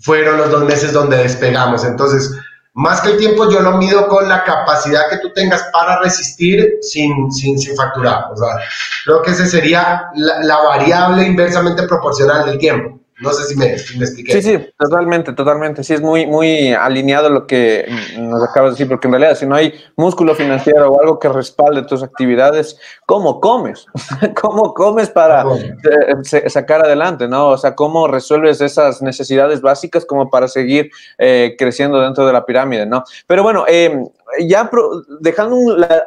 [0.00, 1.84] fueron los dos meses donde despegamos.
[1.84, 2.32] Entonces,
[2.78, 6.78] más que el tiempo, yo lo mido con la capacidad que tú tengas para resistir
[6.80, 8.26] sin, sin, sin facturar.
[8.32, 8.56] O sea,
[9.04, 12.97] creo que esa sería la, la variable inversamente proporcional del tiempo.
[13.20, 14.32] No sé si me, expliqué.
[14.32, 15.82] Sí, sí, totalmente, totalmente.
[15.82, 19.44] Sí, es muy, muy alineado lo que nos acabas de decir, porque en realidad si
[19.44, 23.86] no hay músculo financiero o algo que respalde tus actividades, ¿cómo comes?
[24.40, 27.48] ¿Cómo comes para eh, sacar adelante, no?
[27.48, 32.46] O sea, ¿cómo resuelves esas necesidades básicas como para seguir eh, creciendo dentro de la
[32.46, 33.02] pirámide, no?
[33.26, 34.04] Pero bueno, eh,
[34.40, 34.70] ya
[35.20, 35.56] dejando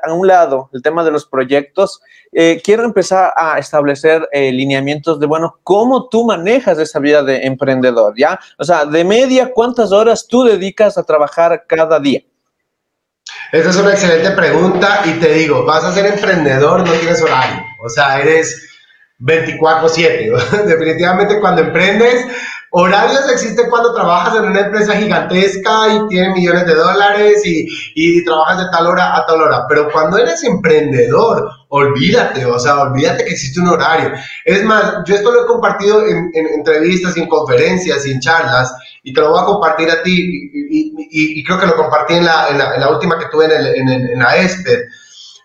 [0.04, 5.20] a un lado el tema de los proyectos, eh, quiero empezar a establecer eh, lineamientos
[5.20, 8.40] de, bueno, cómo tú manejas esa vida de emprendedor, ¿ya?
[8.58, 12.22] O sea, de media, ¿cuántas horas tú dedicas a trabajar cada día?
[13.52, 17.64] Esa es una excelente pregunta y te digo, vas a ser emprendedor, no tienes horario,
[17.84, 18.70] o sea, eres
[19.20, 20.66] 24/7.
[20.66, 22.26] Definitivamente cuando emprendes,
[22.74, 28.24] Horarios existen cuando trabajas en una empresa gigantesca y tienes millones de dólares y, y,
[28.24, 29.66] trabajas de tal hora a tal hora.
[29.68, 34.14] Pero cuando eres emprendedor, olvídate, o sea, olvídate que existe un horario.
[34.46, 39.12] Es más, yo esto lo he compartido en, en entrevistas, en conferencias en charlas y
[39.14, 42.58] te lo voy a compartir a ti y, creo que lo compartí en la, en
[42.58, 44.80] la, en la última que tuve en, el, en, en la ESPED.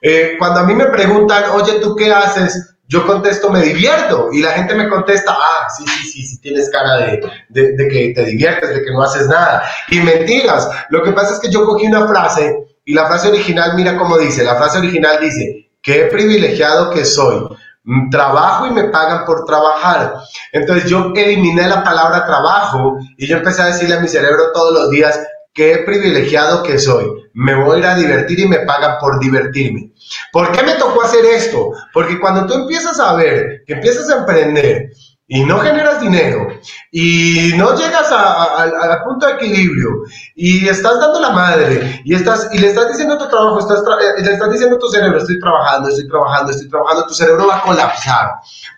[0.00, 2.75] Eh, cuando a mí me preguntan, oye, ¿tú qué haces?
[2.88, 4.28] Yo contesto, me divierto.
[4.32, 8.12] Y la gente me contesta, ah, sí, sí, sí, sí, tienes cara de, de, que
[8.14, 9.68] te diviertes, de que no haces nada.
[9.90, 10.68] Y mentiras.
[10.90, 14.16] Lo que pasa es que yo cogí una frase y la frase original, mira cómo
[14.16, 17.48] dice, la frase original dice, qué privilegiado que soy.
[18.10, 20.14] Trabajo y me pagan por trabajar.
[20.52, 24.72] Entonces yo eliminé la palabra trabajo y yo empecé a decirle a mi cerebro todos
[24.72, 25.20] los días,
[25.52, 27.06] qué privilegiado que soy.
[27.36, 29.92] Me voy a ir a divertir y me pagan por divertirme.
[30.32, 31.70] ¿Por qué me tocó hacer esto?
[31.92, 34.88] Porque cuando tú empiezas a ver que empiezas a emprender
[35.28, 36.48] y no generas dinero
[36.92, 42.58] y no llegas al punto de equilibrio y estás dando la madre y, estás, y
[42.58, 45.38] le estás diciendo a tu trabajo, estás eh, le estás diciendo a tu cerebro, estoy
[45.38, 48.30] trabajando, estoy trabajando, estoy trabajando, tu cerebro va a colapsar.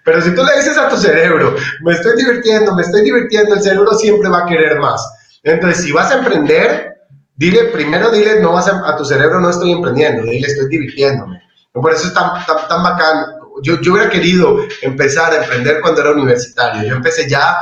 [0.05, 3.63] Pero si tú le dices a tu cerebro, me estoy divirtiendo, me estoy divirtiendo, el
[3.63, 5.01] cerebro siempre va a querer más.
[5.45, 6.98] Entonces, si vas a emprender,
[7.39, 11.41] dile, primero dile, no vas a, tu cerebro, no estoy emprendiendo, dile, estoy divirtiéndome.
[11.73, 13.27] Por eso es tan, tan, tan bacán.
[13.63, 16.89] Yo, yo hubiera querido empezar a emprender cuando era universitario.
[16.89, 17.57] Yo empecé ya,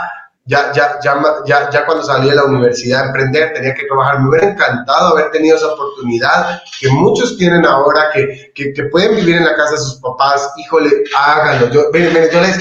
[0.46, 4.20] ya, ya, ya, ya, ya cuando salí de la universidad a emprender, tenía que trabajar.
[4.20, 9.16] Me hubiera encantado haber tenido esa oportunidad que muchos tienen ahora, que, que, que pueden
[9.16, 10.50] vivir en la casa de sus papás.
[10.56, 11.70] Híjole, háganlo.
[11.70, 12.58] Yo, miren, miren, yo les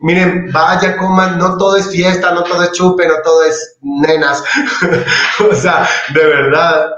[0.00, 4.44] Miren, vaya, coman, no todo es fiesta, no todo es chupe, no todo es nenas.
[5.50, 6.90] o sea, de verdad,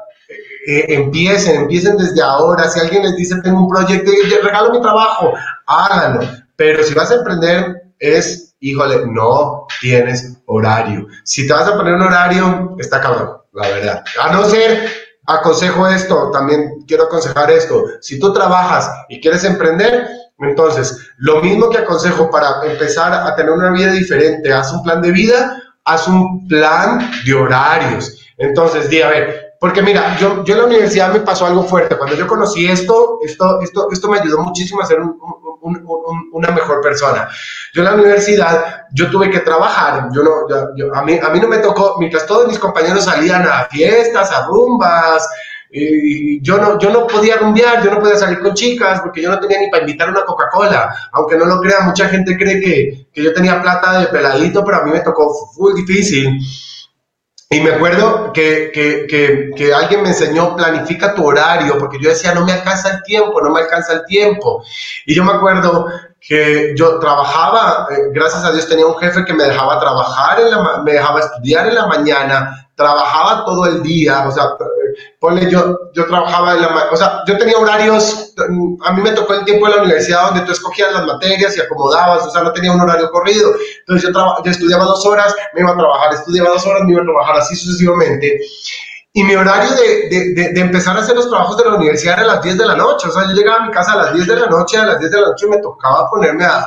[0.66, 2.68] eh, empiecen, empiecen desde ahora.
[2.68, 4.10] Si alguien les dice, tengo un proyecto,
[4.42, 5.32] regalo mi trabajo,
[5.66, 6.28] háganlo.
[6.56, 11.06] Pero si vas a emprender, es, híjole, no tienes horario.
[11.24, 14.04] Si te vas a poner un horario, está cabrón, la verdad.
[14.20, 14.90] A no ser,
[15.26, 17.82] aconsejo esto, también quiero aconsejar esto.
[18.00, 20.06] Si tú trabajas y quieres emprender,
[20.40, 25.03] entonces, lo mismo que aconsejo para empezar a tener una vida diferente, haz un plan
[25.03, 28.16] de vida, haz un plan de horarios.
[28.38, 31.98] Entonces, di, a ver, porque mira, yo, yo en la universidad me pasó algo fuerte.
[31.98, 34.98] Cuando yo conocí esto, esto, esto, esto me ayudó muchísimo a ser
[36.33, 37.29] una mejor persona.
[37.74, 40.09] Yo en la universidad, yo tuve que trabajar.
[40.12, 43.66] Yo no, a, mí, a mí no me tocó, mientras todos mis compañeros salían a
[43.70, 45.29] fiestas, a rumbas,
[45.72, 49.30] y yo no, yo no podía rumbear, yo no podía salir con chicas porque yo
[49.30, 50.94] no tenía ni para invitar una Coca-Cola.
[51.12, 54.78] Aunque no lo crea, mucha gente cree que, que, yo tenía plata de peladito, pero
[54.78, 56.40] a mí me tocó muy difícil.
[57.52, 62.11] Y me acuerdo que, que, que, que, alguien me enseñó, planifica tu horario, porque yo
[62.11, 64.62] decía, no me alcanza el tiempo, no me alcanza el tiempo.
[65.04, 65.87] Y yo me acuerdo
[66.20, 70.50] que yo trabajaba, eh, gracias a Dios tenía un jefe que me dejaba trabajar, en
[70.50, 74.44] la, me dejaba estudiar en la mañana, trabajaba todo el día, o sea,
[75.18, 78.34] ponle yo, yo trabajaba en la, o sea, yo tenía horarios,
[78.84, 81.60] a mí me tocó el tiempo en la universidad donde tú escogías las materias y
[81.60, 85.60] acomodabas, o sea, no tenía un horario corrido, entonces yo, yo estudiaba dos horas, me
[85.60, 88.40] iba a trabajar, estudiaba dos horas, me iba a trabajar así sucesivamente,
[89.12, 92.22] y mi horario de, de, de, empezar a hacer los trabajos de la universidad era
[92.22, 93.08] a las 10 de la noche.
[93.08, 95.00] O sea, yo llegaba a mi casa a las 10 de la noche, a las
[95.00, 96.64] 10 de la noche me tocaba ponerme a,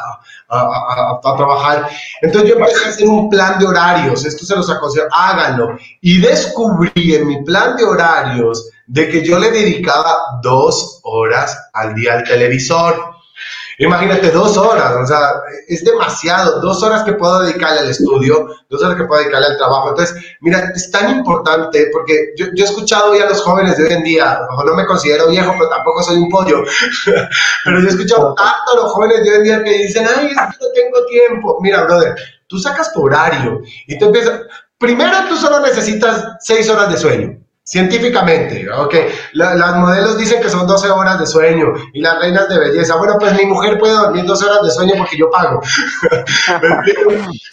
[0.53, 1.89] a, trabajar.
[2.21, 4.25] Entonces yo empecé a hacer un plan de horarios.
[4.25, 5.77] Esto se los aconsejo, háganlo.
[6.01, 11.95] Y descubrí en mi plan de horarios de que yo le dedicaba dos horas al
[11.95, 13.12] día al televisor.
[13.79, 15.31] Imagínate, dos horas, o sea,
[15.67, 19.57] es demasiado, dos horas que puedo dedicarle al estudio, dos horas que puedo dedicarle al
[19.57, 19.89] trabajo.
[19.89, 23.85] Entonces, mira, es tan importante porque yo, yo he escuchado hoy a los jóvenes de
[23.85, 26.63] hoy en día, ojo, no me considero viejo, pero tampoco soy un pollo,
[27.65, 30.27] pero yo he escuchado tanto a los jóvenes de hoy en día que dicen, ay,
[30.27, 31.57] es que no tengo tiempo.
[31.61, 32.15] Mira, brother,
[32.47, 34.41] tú sacas tu horario y tú empiezas,
[34.77, 37.42] primero tú solo necesitas seis horas de sueño.
[37.65, 38.93] Científicamente, ok.
[39.31, 42.97] las modelos dicen que son 12 horas de sueño y las reinas de belleza.
[42.97, 45.61] Bueno, pues mi mujer puede dormir 12 horas de sueño porque yo pago.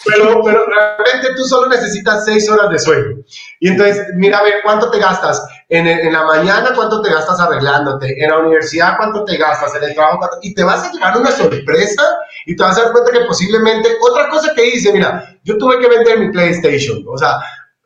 [0.05, 3.16] pero, pero realmente tú solo necesitas 6 horas de sueño.
[3.61, 5.46] Y entonces, mira, a ver, ¿cuánto te gastas?
[5.68, 8.20] En, en, la mañana, ¿cuánto te gastas arreglándote?
[8.20, 9.77] En la universidad, ¿cuánto te gastas?
[9.77, 12.03] En el trabajo, Y te vas a llevar una sorpresa
[12.46, 15.79] y te vas a dar cuenta que posiblemente, otra cosa que hice, mira, yo tuve
[15.79, 17.05] que vender mi PlayStation.
[17.07, 17.38] O sea,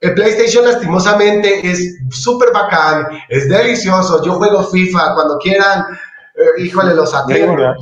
[0.04, 4.22] el PlayStation lastimosamente es súper bacán, es delicioso.
[4.22, 5.86] Yo juego FIFA cuando quieran.
[6.36, 7.74] Eh, híjole, los atiendo.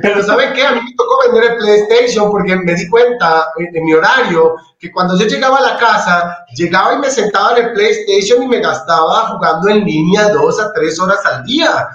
[0.00, 0.64] Pero ¿saben qué?
[0.64, 4.90] A mí me tocó vender el PlayStation porque me di cuenta en, mi horario que
[4.90, 8.60] cuando yo llegaba a la casa, llegaba y me sentaba en el PlayStation y me
[8.60, 11.86] gastaba jugando en línea dos a tres horas al día.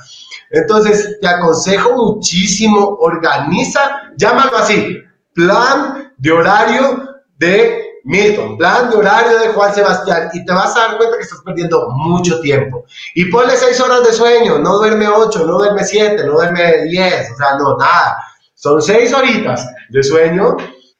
[0.52, 5.00] Entonces, te aconsejo muchísimo, organiza, llámalo así,
[5.34, 10.80] plan de horario de Milton, plan de horario de Juan Sebastián y te vas a
[10.88, 12.86] dar cuenta que estás perdiendo mucho tiempo.
[13.16, 17.32] Y ponle seis horas de sueño, no duerme ocho, no duerme siete, no duerme diez,
[17.32, 18.18] o sea, no, nada.
[18.54, 20.58] Son seis horitas de sueño.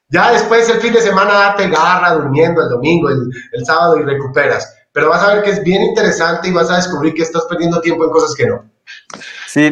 [0.08, 4.02] Ya después el fin de semana te agarra durmiendo el domingo, el, el sábado y
[4.02, 4.74] recuperas.
[4.92, 7.80] Pero vas a ver que es bien interesante y vas a descubrir que estás perdiendo
[7.80, 8.73] tiempo en cosas que no.
[9.46, 9.70] Sí,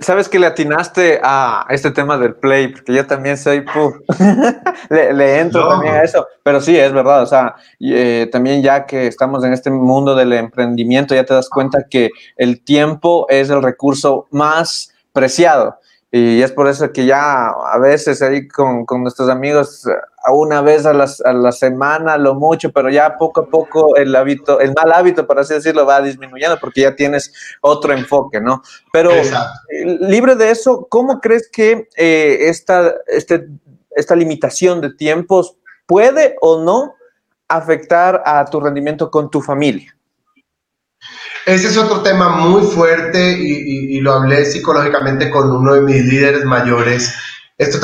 [0.00, 3.64] sabes que le atinaste a este tema del play, porque yo también soy,
[4.90, 9.06] le, entro también a eso, pero sí, es verdad, o sea, eh, también ya que
[9.06, 13.62] estamos en este mundo del emprendimiento, ya te das cuenta que el tiempo es el
[13.62, 15.78] recurso más preciado.
[16.12, 19.84] Y es por eso que ya a veces ahí con, con nuestros amigos,
[20.32, 24.60] una vez a, a, la semana, lo mucho, pero ya poco a poco el hábito,
[24.60, 28.62] el mal hábito, por así decirlo, va disminuyendo porque ya tienes otro enfoque, ¿no?
[28.92, 29.24] Pero eh,
[30.00, 33.48] libre de eso, ¿cómo crees que eh, esta, este,
[33.90, 35.56] esta limitación de tiempos
[35.86, 36.94] puede o no
[37.48, 39.94] afectar a tu rendimiento con tu familia?
[41.46, 46.44] Ese es otro tema muy fuerte y, lo hablé psicológicamente con uno de mis líderes
[46.44, 47.14] mayores.
[47.56, 47.78] Esto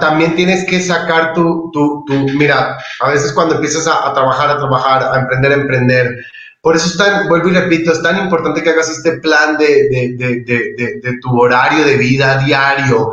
[0.00, 4.58] también tienes que sacar tu, tu, tu, mira, a veces cuando empiezas a, trabajar, a
[4.58, 6.16] trabajar, a emprender, a emprender,
[6.60, 9.88] por eso es tan, vuelvo y repito, es tan importante que hagas este plan de,
[9.88, 13.10] de, de, de tu horario de vida diario,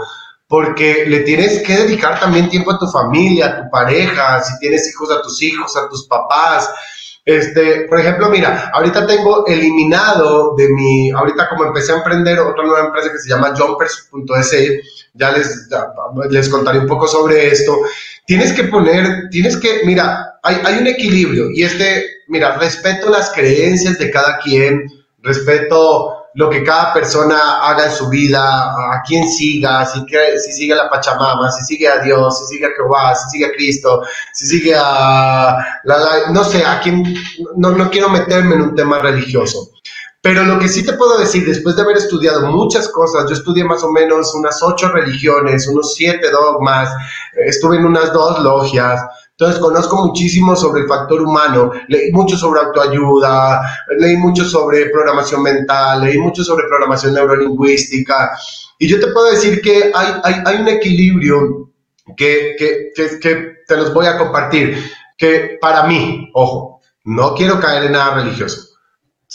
[0.47, 4.87] porque le tienes que dedicar también tiempo a tu familia, a tu pareja, si tienes
[4.87, 6.69] hijos, a tus hijos, a tus papás.
[7.25, 12.65] Este, por ejemplo, mira, ahorita tengo eliminado de mi, ahorita como empecé a emprender otra
[12.65, 14.81] nueva empresa que se llama jumpers.se,
[15.13, 15.69] ya les,
[16.29, 17.79] les contaré un poco sobre esto.
[18.25, 23.31] Tienes que poner, tienes que, mira, hay, hay un equilibrio y este, mira, respeto las
[23.31, 24.85] creencias de cada quien,
[25.21, 30.03] respeto lo que cada persona haga en su vida, a quién siga, si,
[30.43, 33.45] si sigue a la Pachamama, si sigue a Dios, si sigue a Jehová, si sigue
[33.45, 34.03] a Cristo,
[34.33, 37.03] si sigue a, la, no sé, a quién,
[37.57, 39.69] no, no quiero meterme en un tema religioso,
[40.23, 43.65] Pero lo que sí te puedo decir, después de haber estudiado muchas cosas, yo estudié
[43.65, 46.89] más o menos unas ocho religiones, unos siete dogmas,
[47.45, 49.01] estuve en unas dos logias,
[49.31, 53.63] entonces conozco muchísimo sobre el factor humano, leí mucho sobre autoayuda,
[53.99, 58.31] leí mucho sobre programación mental, leí mucho sobre programación neurolingüística,
[58.79, 61.69] y yo te puedo decir que hay, hay, un equilibrio
[62.15, 67.83] que, que, que te los voy a compartir, que para mí, ojo, no quiero caer
[67.83, 68.72] en nada religioso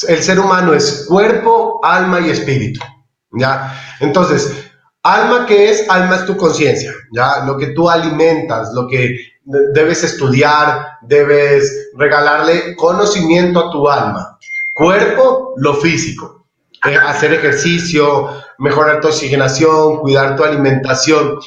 [0.06, 2.80] el ser humano es cuerpo, alma y espíritu,
[3.32, 3.74] ¿ya?
[4.00, 4.70] Entonces,
[5.02, 7.44] alma que es, alma es tu conciencia, ¿ya?
[7.44, 14.38] Lo que tú alimentas, lo que debes estudiar, debes regalarle conocimiento a tu alma.
[14.74, 16.44] Cuerpo, lo físico,
[16.84, 18.28] eh, hacer ejercicio,
[18.58, 21.38] mejorar tu oxigenación, cuidar tu alimentación.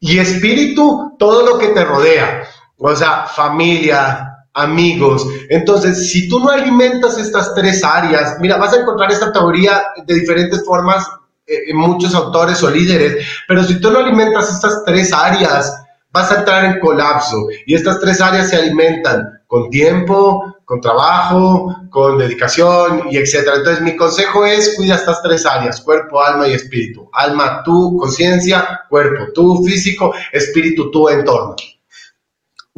[0.00, 2.44] Y espíritu, todo lo que te rodea,
[2.78, 5.26] o sea, familia, amigos.
[5.48, 10.14] Entonces, si tú no alimentas estas tres áreas, mira, vas a encontrar esta teoría de
[10.14, 11.06] diferentes formas
[11.46, 15.72] eh, en muchos autores o líderes, pero si tú no alimentas estas tres áreas,
[16.10, 17.46] vas a entrar en colapso.
[17.66, 23.56] Y estas tres áreas se alimentan con tiempo, con trabajo, con dedicación y etcétera.
[23.56, 27.08] Entonces, mi consejo es cuida estas tres áreas, cuerpo, alma y espíritu.
[27.14, 31.56] Alma, tu conciencia, cuerpo, tu físico, espíritu, tu entorno.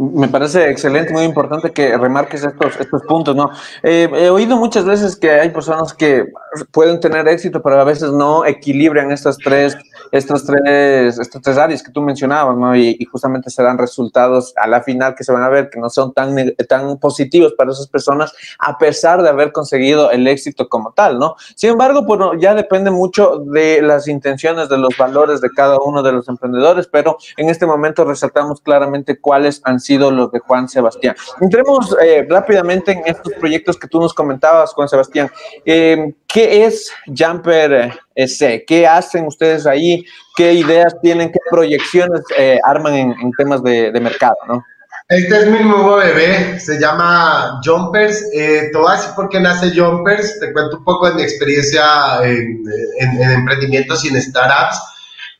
[0.01, 3.51] Me parece excelente, muy importante que remarques estos, estos puntos, ¿no?
[3.82, 6.24] Eh, he oído muchas veces que hay personas que
[6.70, 9.76] pueden tener éxito, pero a veces no equilibran estas tres,
[10.11, 12.74] estas tres, estas tres áreas que tú mencionabas, ¿no?
[12.74, 15.90] Y, justamente se dan resultados a la final que se van a ver que no
[15.90, 16.34] son tan,
[16.66, 21.34] tan positivos para esas personas, a pesar de haber conseguido el éxito como tal, ¿no?
[21.57, 26.03] Sin embargo, pues ya depende mucho de las intenciones, de los valores de cada uno
[26.03, 30.38] de los emprendedores, pero en este momento resaltamos claramente cuáles han sido sido los de
[30.38, 31.16] Juan Sebastián.
[31.41, 35.28] Entremos eh, rápidamente en estos proyectos que tú nos comentabas, Juan Sebastián.
[35.64, 38.64] Eh, ¿Qué es Jumper S?
[38.68, 40.05] ¿Qué hacen ustedes ahí?
[40.36, 41.32] ¿Qué ideas tienen?
[41.32, 44.36] ¿Qué proyecciones eh, arman en, temas de, mercado?
[44.47, 44.64] ¿no?
[45.09, 48.22] Este es mi nuevo bebé, se llama Jumpers.
[48.32, 50.38] Eh, te voy a decir por qué nace Jumpers.
[50.38, 51.82] Te cuento un poco de mi experiencia
[52.22, 52.62] en,
[53.01, 54.80] en, en emprendimientos y en startups.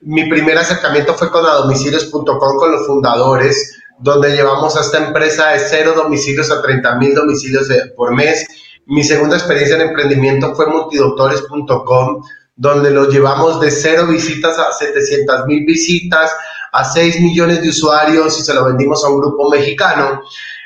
[0.01, 5.61] Mi primer acercamiento fue con adomicilios.com, con los fundadores donde llevamos a esta empresa de
[5.61, 8.47] cero domicilios a 30 mil domicilios por mes.
[8.87, 12.23] Mi segunda experiencia en emprendimiento fue multidoctores.com,
[12.57, 16.33] donde lo llevamos de cero visitas a 700 mil visitas,
[16.73, 20.23] a 6 millones de usuarios y se lo vendimos a un grupo mexicano.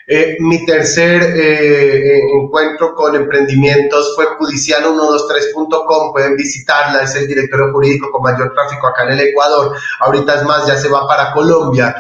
[0.07, 8.11] Eh, mi tercer eh, encuentro con emprendimientos fue judicial123.com, pueden visitarla, es el directorio jurídico
[8.11, 11.97] con mayor tráfico acá en el Ecuador, ahorita es más, ya se va para Colombia.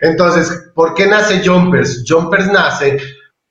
[0.00, 2.04] Entonces, ¿por qué nace Jumpers?
[2.06, 2.98] Jumpers nace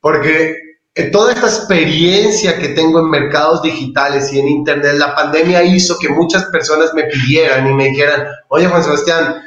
[0.01, 0.58] porque
[0.95, 5.97] eh, toda esta experiencia que tengo en mercados digitales y en Internet, la pandemia hizo
[5.97, 9.43] que muchas personas me pidieran y me dijeran, oye Juan Sebastián,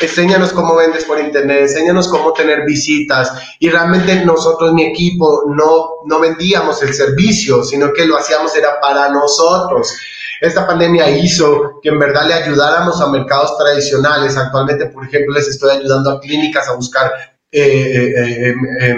[0.00, 3.32] enséñanos cómo vendes por internet, enséñanos cómo tener visitas.
[3.60, 8.80] Y realmente nosotros, mi equipo, no, no vendíamos el servicio, sino que lo hacíamos era
[8.80, 9.96] para nosotros.
[10.40, 14.36] Esta pandemia hizo que en verdad le ayudáramos a mercados tradicionales.
[14.36, 17.10] Actualmente, por ejemplo, les estoy ayudando a clínicas a buscar
[17.52, 18.96] eh, eh, eh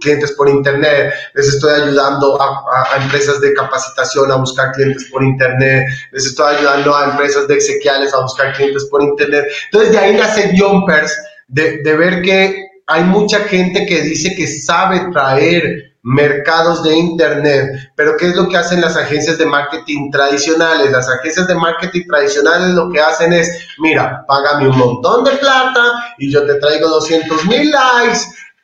[0.00, 5.86] clientes por internet, les estoy ayudando a, empresas de capacitación a buscar clientes por internet,
[6.12, 9.44] les estoy ayudando a empresas de exequiales a buscar clientes por internet.
[9.66, 11.14] Entonces de ahí nace Jumpers,
[11.48, 17.92] de, de ver que hay mucha gente que dice que sabe traer mercados de Internet.
[17.96, 20.90] Pero ¿qué es lo que hacen las agencias de marketing tradicionales?
[20.92, 26.14] Las agencias de marketing tradicionales lo que hacen es, mira, págame un montón de plata
[26.18, 28.20] y yo te traigo 200 mil likes.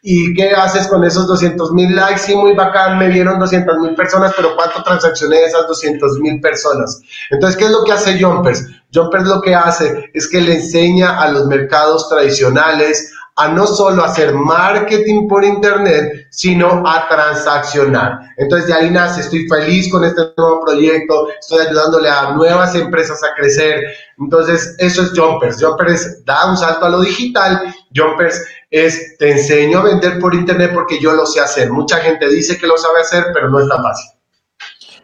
[0.08, 2.20] ¿Y qué haces con esos 200 mil likes?
[2.20, 7.00] Sí, muy bacán, me vieron 200 mil personas, pero ¿cuánto transaccioné esas 200 mil personas?
[7.30, 8.68] Entonces, ¿qué es lo que hace Jumpers?
[8.94, 14.02] Jumpers lo que hace es que le enseña a los mercados tradicionales a no solo
[14.02, 18.18] hacer marketing por internet, sino a transaccionar.
[18.38, 23.22] Entonces de ahí nace, estoy feliz con este nuevo proyecto, estoy ayudándole a nuevas empresas
[23.22, 23.84] a crecer.
[24.18, 25.62] Entonces eso es Jumpers.
[25.62, 27.74] Jumpers da un salto a lo digital.
[27.94, 31.70] Jumpers es, te enseño a vender por internet porque yo lo sé hacer.
[31.70, 34.10] Mucha gente dice que lo sabe hacer, pero no es tan fácil.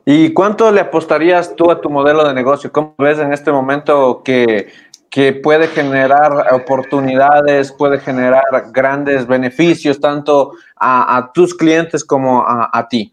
[0.05, 2.73] ¿Y cuánto le apostarías tú a tu modelo de negocio?
[2.73, 4.73] ¿Cómo ves en este momento que
[5.13, 13.13] que puede generar oportunidades, puede generar grandes beneficios tanto a, tus clientes como a, ti?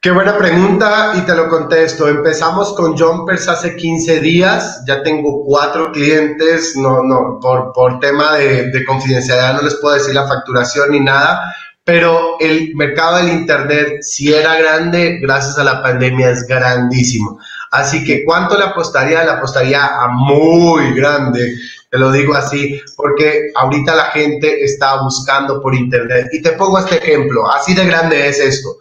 [0.00, 2.06] Qué buena pregunta y te lo contesto.
[2.06, 8.36] Empezamos con Jumpers hace 15 días, ya tengo cuatro clientes, no, no, por, por tema
[8.36, 11.52] de, de confidencialidad no les puedo decir la facturación ni nada,
[11.82, 17.40] pero el mercado del Internet, si era grande, gracias a la pandemia es grandísimo.
[17.70, 19.24] Así que, ¿cuánto le apostaría?
[19.24, 21.56] Le apostaría a muy grande,
[21.90, 26.28] te lo digo así, porque ahorita la gente está buscando por Internet.
[26.32, 28.76] Y te pongo este ejemplo, así de grande es esto.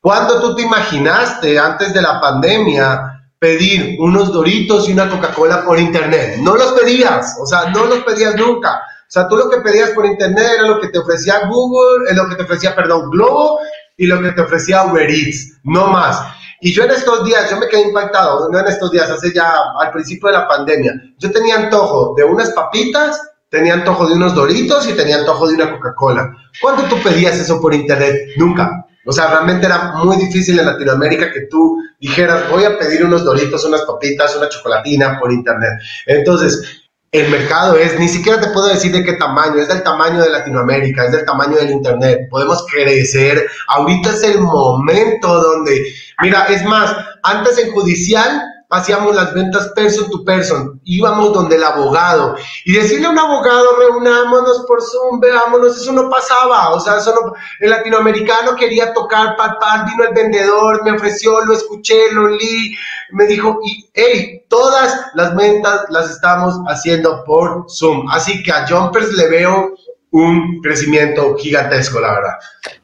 [0.00, 5.78] ¿Cuándo tú te imaginaste antes de la pandemia pedir unos doritos y una Coca-Cola por
[5.78, 6.36] Internet?
[6.38, 8.80] No los pedías, o sea, no los pedías nunca.
[9.08, 12.16] O sea, tú lo que pedías por Internet era lo que te ofrecía Google, es
[12.16, 13.58] lo que te ofrecía, perdón, Globo
[13.96, 16.22] y lo que te ofrecía Uber Eats, no más.
[16.60, 19.52] Y yo en estos días, yo me quedé impactado, no en estos días, hace ya
[19.78, 24.34] al principio de la pandemia, yo tenía antojo de unas papitas, tenía antojo de unos
[24.34, 26.30] doritos y tenía antojo de una Coca-Cola.
[26.60, 28.14] ¿Cuándo tú pedías eso por internet?
[28.36, 28.86] Nunca.
[29.06, 33.24] O sea, realmente era muy difícil en Latinoamérica que tú dijeras, voy a pedir unos
[33.24, 35.70] doritos, unas papitas, una chocolatina por internet.
[36.06, 40.20] Entonces, el mercado es, ni siquiera te puedo decir de qué tamaño, es del tamaño
[40.20, 45.86] de Latinoamérica, es del tamaño del Internet, podemos crecer, ahorita es el momento donde,
[46.20, 51.64] mira, es más, antes en judicial hacíamos las ventas person to person, íbamos donde el
[51.64, 52.36] abogado.
[52.64, 57.14] Y decirle a un abogado, reunámonos por Zoom, veámonos, eso no pasaba, o sea, eso
[57.14, 62.74] no, el latinoamericano quería tocar, papá, vino el vendedor, me ofreció, lo escuché, lo leí,
[63.10, 68.66] me dijo, y hey, todas las ventas las estamos haciendo por Zoom, así que a
[68.68, 69.77] Jumpers le veo
[70.10, 72.34] un crecimiento gigantesco, la verdad.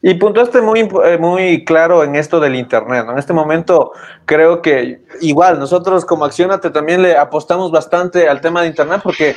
[0.02, 3.06] Y puntuaste muy, eh, muy claro en esto del Internet.
[3.10, 3.92] En este momento
[4.26, 9.30] creo que igual nosotros como Accionate también le apostamos bastante al tema de Internet porque,
[9.30, 9.36] eh,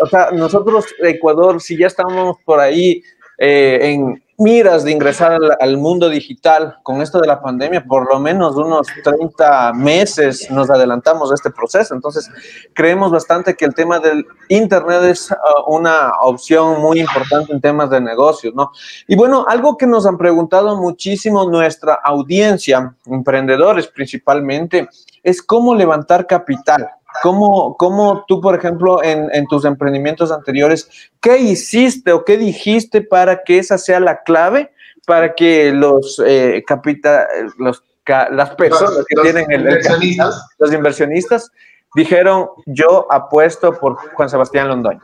[0.00, 3.02] o sea, nosotros Ecuador, si ya estamos por ahí
[3.38, 8.18] eh, en miras de ingresar al, mundo digital con esto de la pandemia, por lo
[8.18, 11.94] menos unos 30 meses nos adelantamos a este proceso.
[11.94, 12.28] Entonces,
[12.74, 17.90] creemos bastante que el tema del Internet es uh, una opción muy importante en temas
[17.90, 18.72] de negocios, ¿no?
[19.06, 24.88] Y bueno, algo que nos han preguntado muchísimo nuestra audiencia, emprendedores principalmente,
[25.22, 26.90] es cómo levantar capital.
[27.22, 30.88] ¿Cómo, ¿Cómo, tú, por ejemplo, en, en, tus emprendimientos anteriores,
[31.20, 34.72] qué hiciste o qué dijiste para que esa sea la clave
[35.06, 37.26] para que los, eh, capital,
[37.58, 40.48] los las personas que tienen el, inversionistas.
[40.58, 41.50] los inversionistas,
[41.94, 45.00] dijeron, yo apuesto por Juan Sebastián Londoño?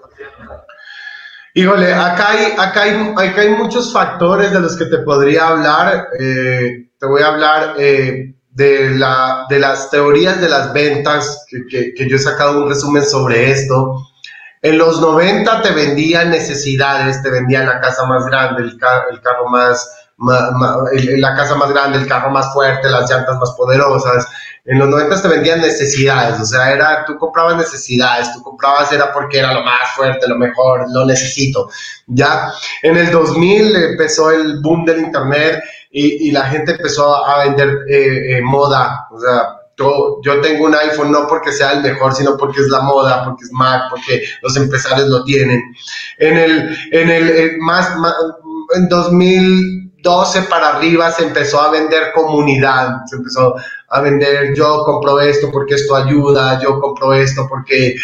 [1.55, 6.09] Híjole, acá hay, acá hay, acá hay muchos factores de los que te podría hablar.
[6.19, 11.95] Eh, te voy a hablar eh, de, la, de las teorías de las ventas, que,
[11.95, 14.09] que, yo he sacado un resumen sobre esto.
[14.61, 19.49] En los 90 te vendían necesidades, te vendían la casa más grande, el, el carro
[19.49, 19.89] más,
[20.19, 24.27] la casa más grande, el carro más fuerte, las llantas más poderosas.
[24.69, 29.11] En los 90 te vendían necesidades, o sea, era, tú comprabas necesidades, tú comprabas era
[29.15, 31.71] porque era lo más fuerte, lo mejor, lo necesito.
[32.07, 32.53] Ya
[32.83, 38.37] en el 2000 empezó el boom del Internet y, la gente empezó a vender eh,
[38.37, 39.09] eh, moda.
[39.11, 42.81] O sea, yo, tengo un iPhone no porque sea el mejor, sino porque es la
[42.81, 45.63] moda, porque es Mac, porque los empresarios lo tienen.
[46.19, 47.91] En el, en el, eh, más,
[48.75, 48.89] en
[50.03, 53.57] 2012 para arriba se empezó a vender comunidad, se empezó
[53.89, 57.95] a vender yo compro esto porque esto ayuda, yo compro esto porque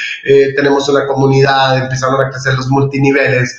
[0.57, 3.59] tenemos una comunidad, empezaron a crecer los multiniveles.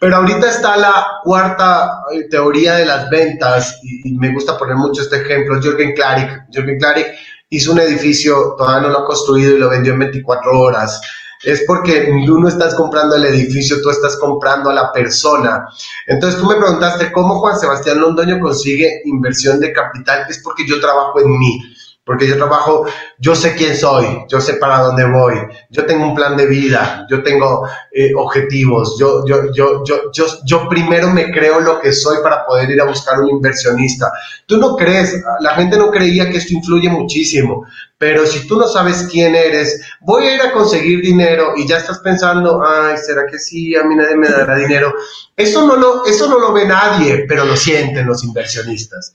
[0.00, 5.02] Pero ahorita está la cuarta eh, teoría de las ventas, y, me gusta poner mucho
[5.02, 6.44] este ejemplo, Jürgen Klarik.
[6.50, 7.06] Jürgen Klarik
[7.48, 11.00] hizo un edificio, todavía no lo ha construido y lo vendió en 24 horas.
[11.44, 15.66] Es porque tú no estás comprando el edificio, tú estás comprando a la persona.
[16.06, 20.26] Entonces tú me preguntaste cómo Juan Sebastián Londoño consigue inversión de capital.
[20.28, 21.73] Es porque yo trabajo en mí
[22.04, 22.84] porque yo trabajo,
[23.18, 25.36] yo sé quién soy, yo sé para dónde voy,
[25.70, 30.26] yo tengo un plan de vida, yo tengo eh, objetivos, yo, yo, yo, yo, yo,
[30.44, 34.12] yo primero me creo lo que soy para poder ir a buscar un inversionista.
[34.44, 38.68] Tú no crees, la gente no creía que esto influye muchísimo, pero si tú no
[38.68, 43.22] sabes quién eres, voy a ir a conseguir dinero y ya estás pensando, ay, ¿será
[43.26, 43.74] que sí?
[43.76, 44.92] A mí nadie me dará dinero.
[45.34, 49.14] Eso no lo, eso no lo ve nadie, pero lo sienten los inversionistas.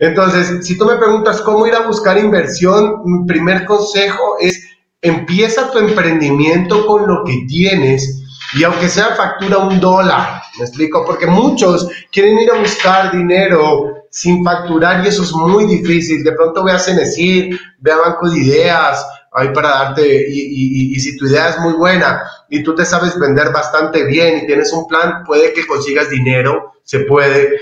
[0.00, 4.66] Entonces, si tú me preguntas cómo ir a buscar inversión, mi primer consejo es
[5.02, 8.22] empieza tu emprendimiento con lo que tienes
[8.54, 11.04] y aunque sea factura un dólar, ¿me explico?
[11.04, 16.24] Porque muchos quieren ir a buscar dinero sin facturar y eso es muy difícil.
[16.24, 20.96] De pronto ve a Cenecir, ve a Banco de Ideas, ahí para darte, y, y,
[20.96, 24.46] y, si tu idea es muy buena, y tú te sabes vender bastante bien y
[24.46, 27.60] tienes un plan, puede que consigas dinero, se puede.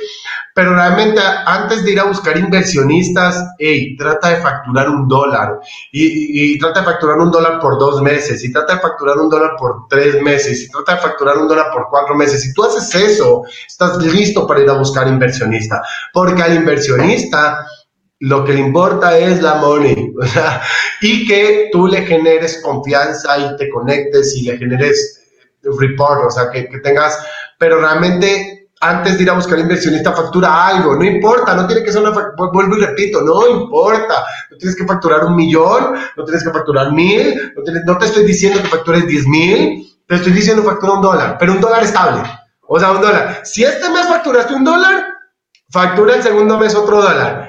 [0.54, 5.60] Pero realmente antes de ir a buscar inversionistas, hey, trata de facturar un dólar
[5.92, 9.28] y, y, trata de facturar un dólar por dos meses y trata de facturar un
[9.28, 12.42] dólar por tres meses y trata de facturar un dólar por cuatro meses.
[12.42, 15.82] Si tú haces eso, estás listo para ir a buscar inversionista,
[16.12, 17.64] porque al inversionista
[18.20, 20.62] lo que le importa es la money, o sea,
[21.00, 25.14] y que tú le generes confianza y te conectes y le generes
[25.62, 27.18] report, o sea, que, que tengas,
[27.58, 31.92] pero realmente antes de ir a buscar inversionista factura algo, no importa, no tiene que
[31.92, 32.10] ser una,
[32.52, 36.92] vuelvo y repito, no importa, no tienes que facturar un millón, no tienes que facturar
[36.92, 41.02] mil, no, no te estoy diciendo que factures diez mil, te estoy diciendo factura un
[41.02, 42.22] dólar, pero un dólar estable,
[42.62, 43.40] o sea, un dólar.
[43.44, 45.06] Si este mes facturaste un dólar,
[45.70, 47.47] factura el segundo mes otro dólar.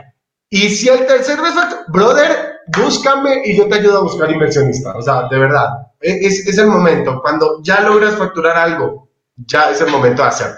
[0.49, 1.53] Y si el tercer mes,
[1.89, 4.93] brother, búscame y yo te ayudo a buscar inversionista.
[4.97, 5.69] O sea, de verdad,
[6.01, 7.21] e, es, es el momento.
[7.21, 10.57] Cuando ya logras facturar algo, ya es el momento de hacerlo.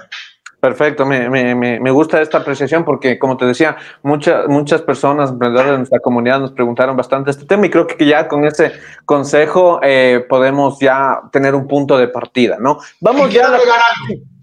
[0.62, 5.72] Perfecto, me, me, me, gusta esta apreciación porque, como te decía, muchas muchas personas, emprendedores
[5.72, 8.72] de nuestra comunidad nos preguntaron bastante este tema y creo que ya con ese
[9.04, 12.78] consejo eh, podemos ya tener un punto de partida, ¿no?
[13.00, 13.60] Vamos ya a...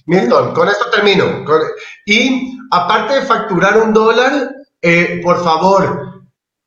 [0.06, 1.24] Milton, con esto termino.
[2.04, 6.22] Y aparte de facturar un dólar, eh, por favor,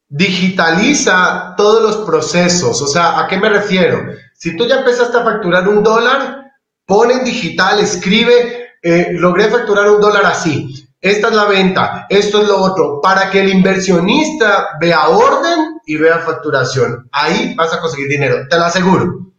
[0.09, 2.81] digitaliza todos los procesos.
[2.81, 4.13] O sea, ¿a qué me refiero?
[4.33, 6.51] Si tú ya empezaste a facturar un dólar,
[6.85, 10.87] pon en digital, escribe, eh, logré facturar un dólar así.
[10.99, 15.97] Esta es la venta, esto es lo otro, para que el inversionista vea orden y
[15.97, 17.09] vea facturación.
[17.11, 19.31] Ahí vas a conseguir dinero, te lo aseguro.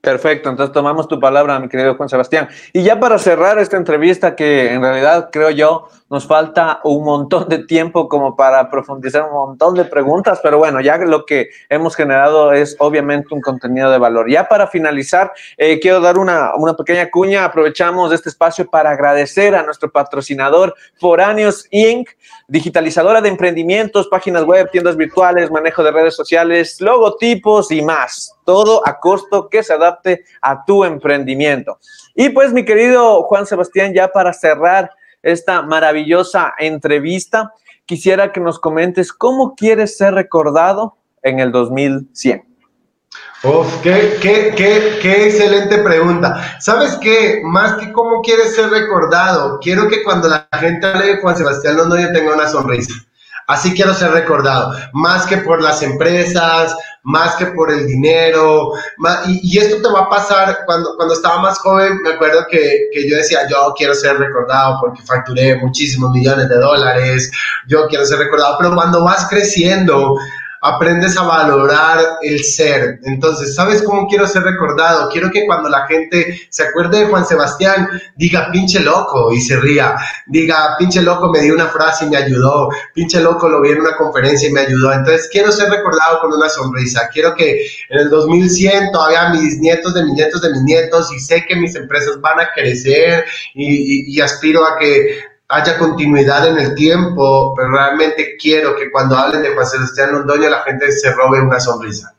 [0.00, 2.48] Perfecto, entonces tomamos tu palabra, mi querido Juan Sebastián.
[2.72, 7.48] Y ya para cerrar esta entrevista, que en realidad creo yo nos falta un montón
[7.48, 11.96] de tiempo como para profundizar un montón de preguntas, pero bueno, ya lo que hemos
[11.96, 14.30] generado es obviamente un contenido de valor.
[14.30, 19.54] Ya para finalizar, eh, quiero dar una, una pequeña cuña, aprovechamos este espacio para agradecer
[19.54, 22.08] a nuestro patrocinador Foráneos Inc.,
[22.48, 28.32] digitalizadora de emprendimientos, páginas web, tiendas virtuales, manejo de redes sociales, logotipos y más.
[28.44, 31.80] Todo a costo que se adapte a tu emprendimiento.
[32.14, 34.90] Y pues mi querido Juan Sebastián, ya para cerrar
[35.26, 37.52] esta maravillosa entrevista,
[37.84, 42.44] quisiera que nos comentes cómo quieres ser recordado en el 2100.
[43.42, 46.58] Uf, qué, qué, qué, qué, excelente pregunta.
[46.60, 47.40] ¿Sabes qué?
[47.44, 51.76] Más que cómo quieres ser recordado, quiero que cuando la gente hable de Juan Sebastián
[51.76, 52.94] Londoño tenga una sonrisa.
[53.48, 58.72] Así quiero ser recordado, más que por las empresas, más que por el dinero.
[59.26, 63.08] y, esto te va a pasar cuando, cuando estaba más joven, me acuerdo que, que,
[63.08, 67.30] yo decía, yo quiero ser recordado porque facturé muchísimos millones de dólares,
[67.68, 70.16] yo quiero ser recordado, pero cuando vas creciendo,
[70.66, 72.98] aprendes a valorar el ser.
[73.04, 75.08] Entonces, ¿sabes cómo quiero ser recordado?
[75.10, 79.56] Quiero que cuando la gente se acuerde de Juan Sebastián, diga pinche loco y se
[79.56, 79.94] ría.
[80.26, 82.68] Diga pinche loco me dio una frase y me ayudó.
[82.94, 84.92] Pinche loco lo vi en una conferencia y me ayudó.
[84.92, 87.08] Entonces, quiero ser recordado con una sonrisa.
[87.12, 91.20] Quiero que en el 2100 todavía mis nietos de mis nietos de mis nietos y
[91.20, 96.74] sé que mis empresas van a crecer y aspiro a que haya continuidad en el
[96.74, 101.40] tiempo, pero realmente quiero que cuando hablen de Juan Sebastián Londoño la gente se robe
[101.40, 102.14] una sonrisa.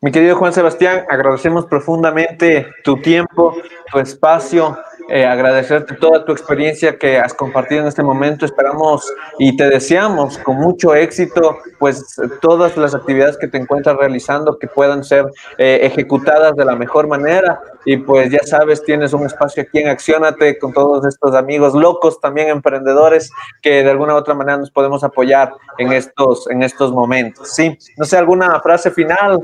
[0.00, 3.56] Mi querido Juan Sebastián, agradecemos profundamente tu tiempo,
[3.90, 4.76] tu espacio,
[5.08, 8.46] eh, agradecerte toda tu experiencia que has compartido en este momento.
[8.46, 9.04] Esperamos
[9.38, 14.66] y te deseamos con mucho éxito, pues todas las actividades que te encuentras realizando que
[14.66, 15.26] puedan ser
[15.58, 17.60] eh, ejecutadas de la mejor manera.
[17.84, 22.18] Y pues ya sabes, tienes un espacio aquí en Accionate con todos estos amigos locos,
[22.20, 23.30] también emprendedores,
[23.60, 27.50] que de alguna u otra manera nos podemos apoyar en estos, en estos momentos.
[27.54, 29.40] Sí, no sé, alguna frase final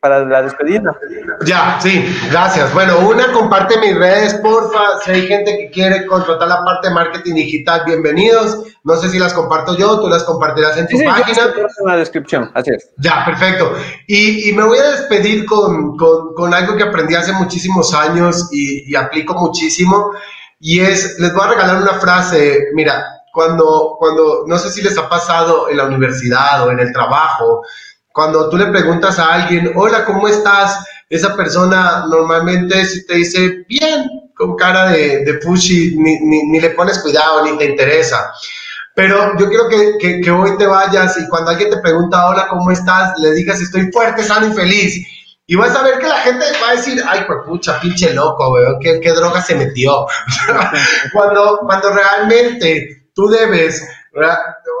[0.00, 0.96] para la despedida.
[1.44, 2.72] Ya, sí, gracias.
[2.72, 5.00] Bueno, una, comparte mis redes, porfa.
[5.04, 8.58] Si hay gente que quiere contratar la parte de marketing digital, bienvenidos.
[8.84, 11.42] No sé si las comparto yo, tú las compartirás en tu página.
[11.54, 12.90] en la descripción, así es.
[12.98, 13.74] Ya, perfecto.
[14.06, 18.96] Y, me voy a despedir con, con, algo que aprendí hace muchísimos años y, y
[18.96, 20.12] aplico muchísimo.
[20.60, 24.98] Y es, les voy a regalar una frase, mira, cuando, cuando, no sé si les
[24.98, 27.62] ha pasado en la universidad o en el trabajo,
[28.18, 30.84] cuando tú le preguntas a alguien, hola, ¿cómo estás?
[31.08, 36.98] Esa persona normalmente te dice, bien, con cara de, de pushy, ni, ni, le pones
[36.98, 38.32] cuidado, ni te interesa.
[38.96, 42.72] Pero yo quiero que, que, hoy te vayas y cuando alguien te pregunta, hola, ¿cómo
[42.72, 43.16] estás?
[43.20, 45.06] Le digas, estoy fuerte, sano y feliz.
[45.46, 48.52] Y vas a ver que la gente va a decir, ay, pues pucha, pinche loco,
[48.52, 50.06] weón, ¿qué, qué droga se metió?
[51.12, 53.80] cuando, cuando realmente tú debes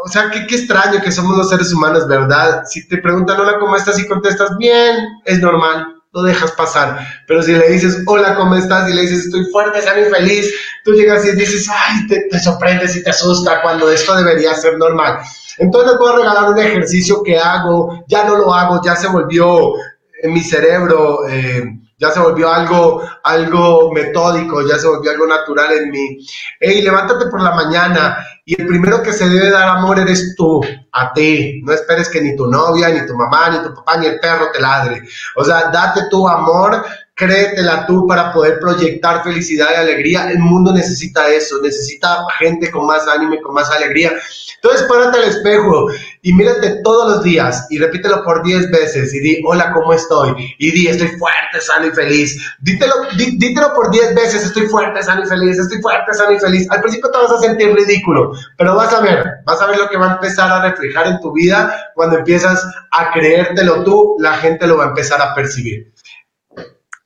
[0.04, 2.64] o sea, qué, qué, extraño que somos los seres humanos, ¿verdad?
[2.66, 3.98] Si te preguntan, hola, ¿cómo estás?
[3.98, 5.94] Y contestas, bien, es normal.
[6.12, 6.98] lo dejas pasar.
[7.26, 8.88] Pero si le dices, hola, ¿cómo estás?
[8.90, 10.52] Y le dices, estoy fuerte, sano y feliz,
[10.84, 14.78] tú llegas y dices, ay, te, te sorprendes y te asusta cuando esto debería ser
[14.78, 15.18] normal.
[15.58, 19.08] Entonces les voy a regalar un ejercicio que hago, ya no lo hago, ya se
[19.08, 19.74] volvió
[20.22, 21.28] en mi cerebro.
[21.28, 21.64] Eh,
[21.98, 26.18] ya se volvió algo, algo metódico, ya se volvió algo natural en mí.
[26.60, 30.64] Hey, levántate por la mañana y el primero que se debe dar amor eres tú,
[30.92, 31.60] a ti.
[31.64, 34.50] No esperes que ni tu novia, ni tu mamá, ni tu papá, ni el perro
[34.52, 35.02] te ladre.
[35.36, 36.84] O sea, date tu amor,
[37.18, 40.30] créetela tú para poder proyectar felicidad y alegría.
[40.30, 44.12] El mundo necesita eso, necesita gente con más ánimo y con más alegría.
[44.54, 45.88] Entonces, párate al espejo
[46.22, 50.54] y mírate todos los días y repítelo por 10 veces y di, hola, ¿cómo estoy?
[50.58, 52.38] Y di, estoy fuerte, sano y feliz.
[52.60, 56.70] Dítelo, dítelo por 10 veces, estoy fuerte, sano y feliz, estoy fuerte, sano y feliz.
[56.70, 59.88] Al principio te vas a sentir ridículo, pero vas a ver, vas a ver lo
[59.88, 64.34] que va a empezar a reflejar en tu vida cuando empiezas a creértelo tú, la
[64.34, 65.92] gente lo va a empezar a percibir.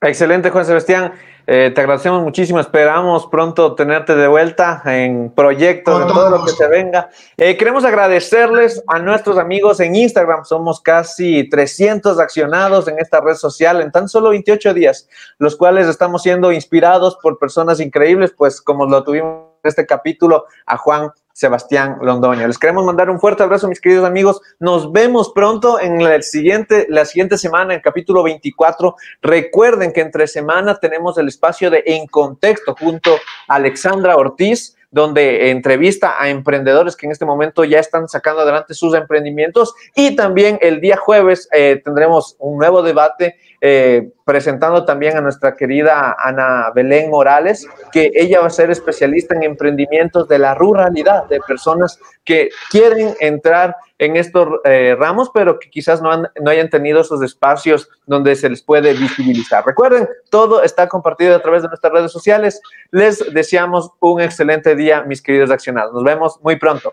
[0.02, 1.12] Excelente, Juan Sebastián.
[1.46, 2.58] Eh, te agradecemos muchísimo.
[2.58, 7.08] Esperamos pronto tenerte de vuelta en proyectos, en todo lo que se venga.
[7.36, 10.44] Eh, queremos agradecerles a nuestros amigos en Instagram.
[10.44, 15.86] Somos casi 300 accionados en esta red social en tan solo 28 días, los cuales
[15.86, 21.12] estamos siendo inspirados por personas increíbles, pues como lo tuvimos en este capítulo, a Juan
[21.32, 22.46] Sebastián Londoño.
[22.46, 24.40] Les queremos mandar un fuerte abrazo, mis queridos amigos.
[24.60, 28.96] Nos vemos pronto en el siguiente, la siguiente semana, en el capítulo 24.
[29.22, 33.14] Recuerden que entre semana tenemos el espacio de En Contexto junto
[33.48, 38.74] a Alexandra Ortiz donde entrevista a emprendedores que en este momento ya están sacando adelante
[38.74, 39.74] sus emprendimientos.
[39.96, 45.54] Y también el día jueves eh, tendremos un nuevo debate eh, presentando también a nuestra
[45.54, 51.28] querida Ana Belén Morales, que ella va a ser especialista en emprendimientos de la ruralidad,
[51.28, 56.10] de personas que quieren entrar en estos eh, ramos, pero que quizás no,
[56.40, 59.64] no hayan tenido esos espacios donde se les puede visibilizar.
[59.64, 62.60] Recuerden, todo está compartido a través de nuestras redes sociales.
[62.90, 65.92] Les deseamos un excelente día, mis queridos accionados.
[65.92, 66.92] Nos vemos muy pronto.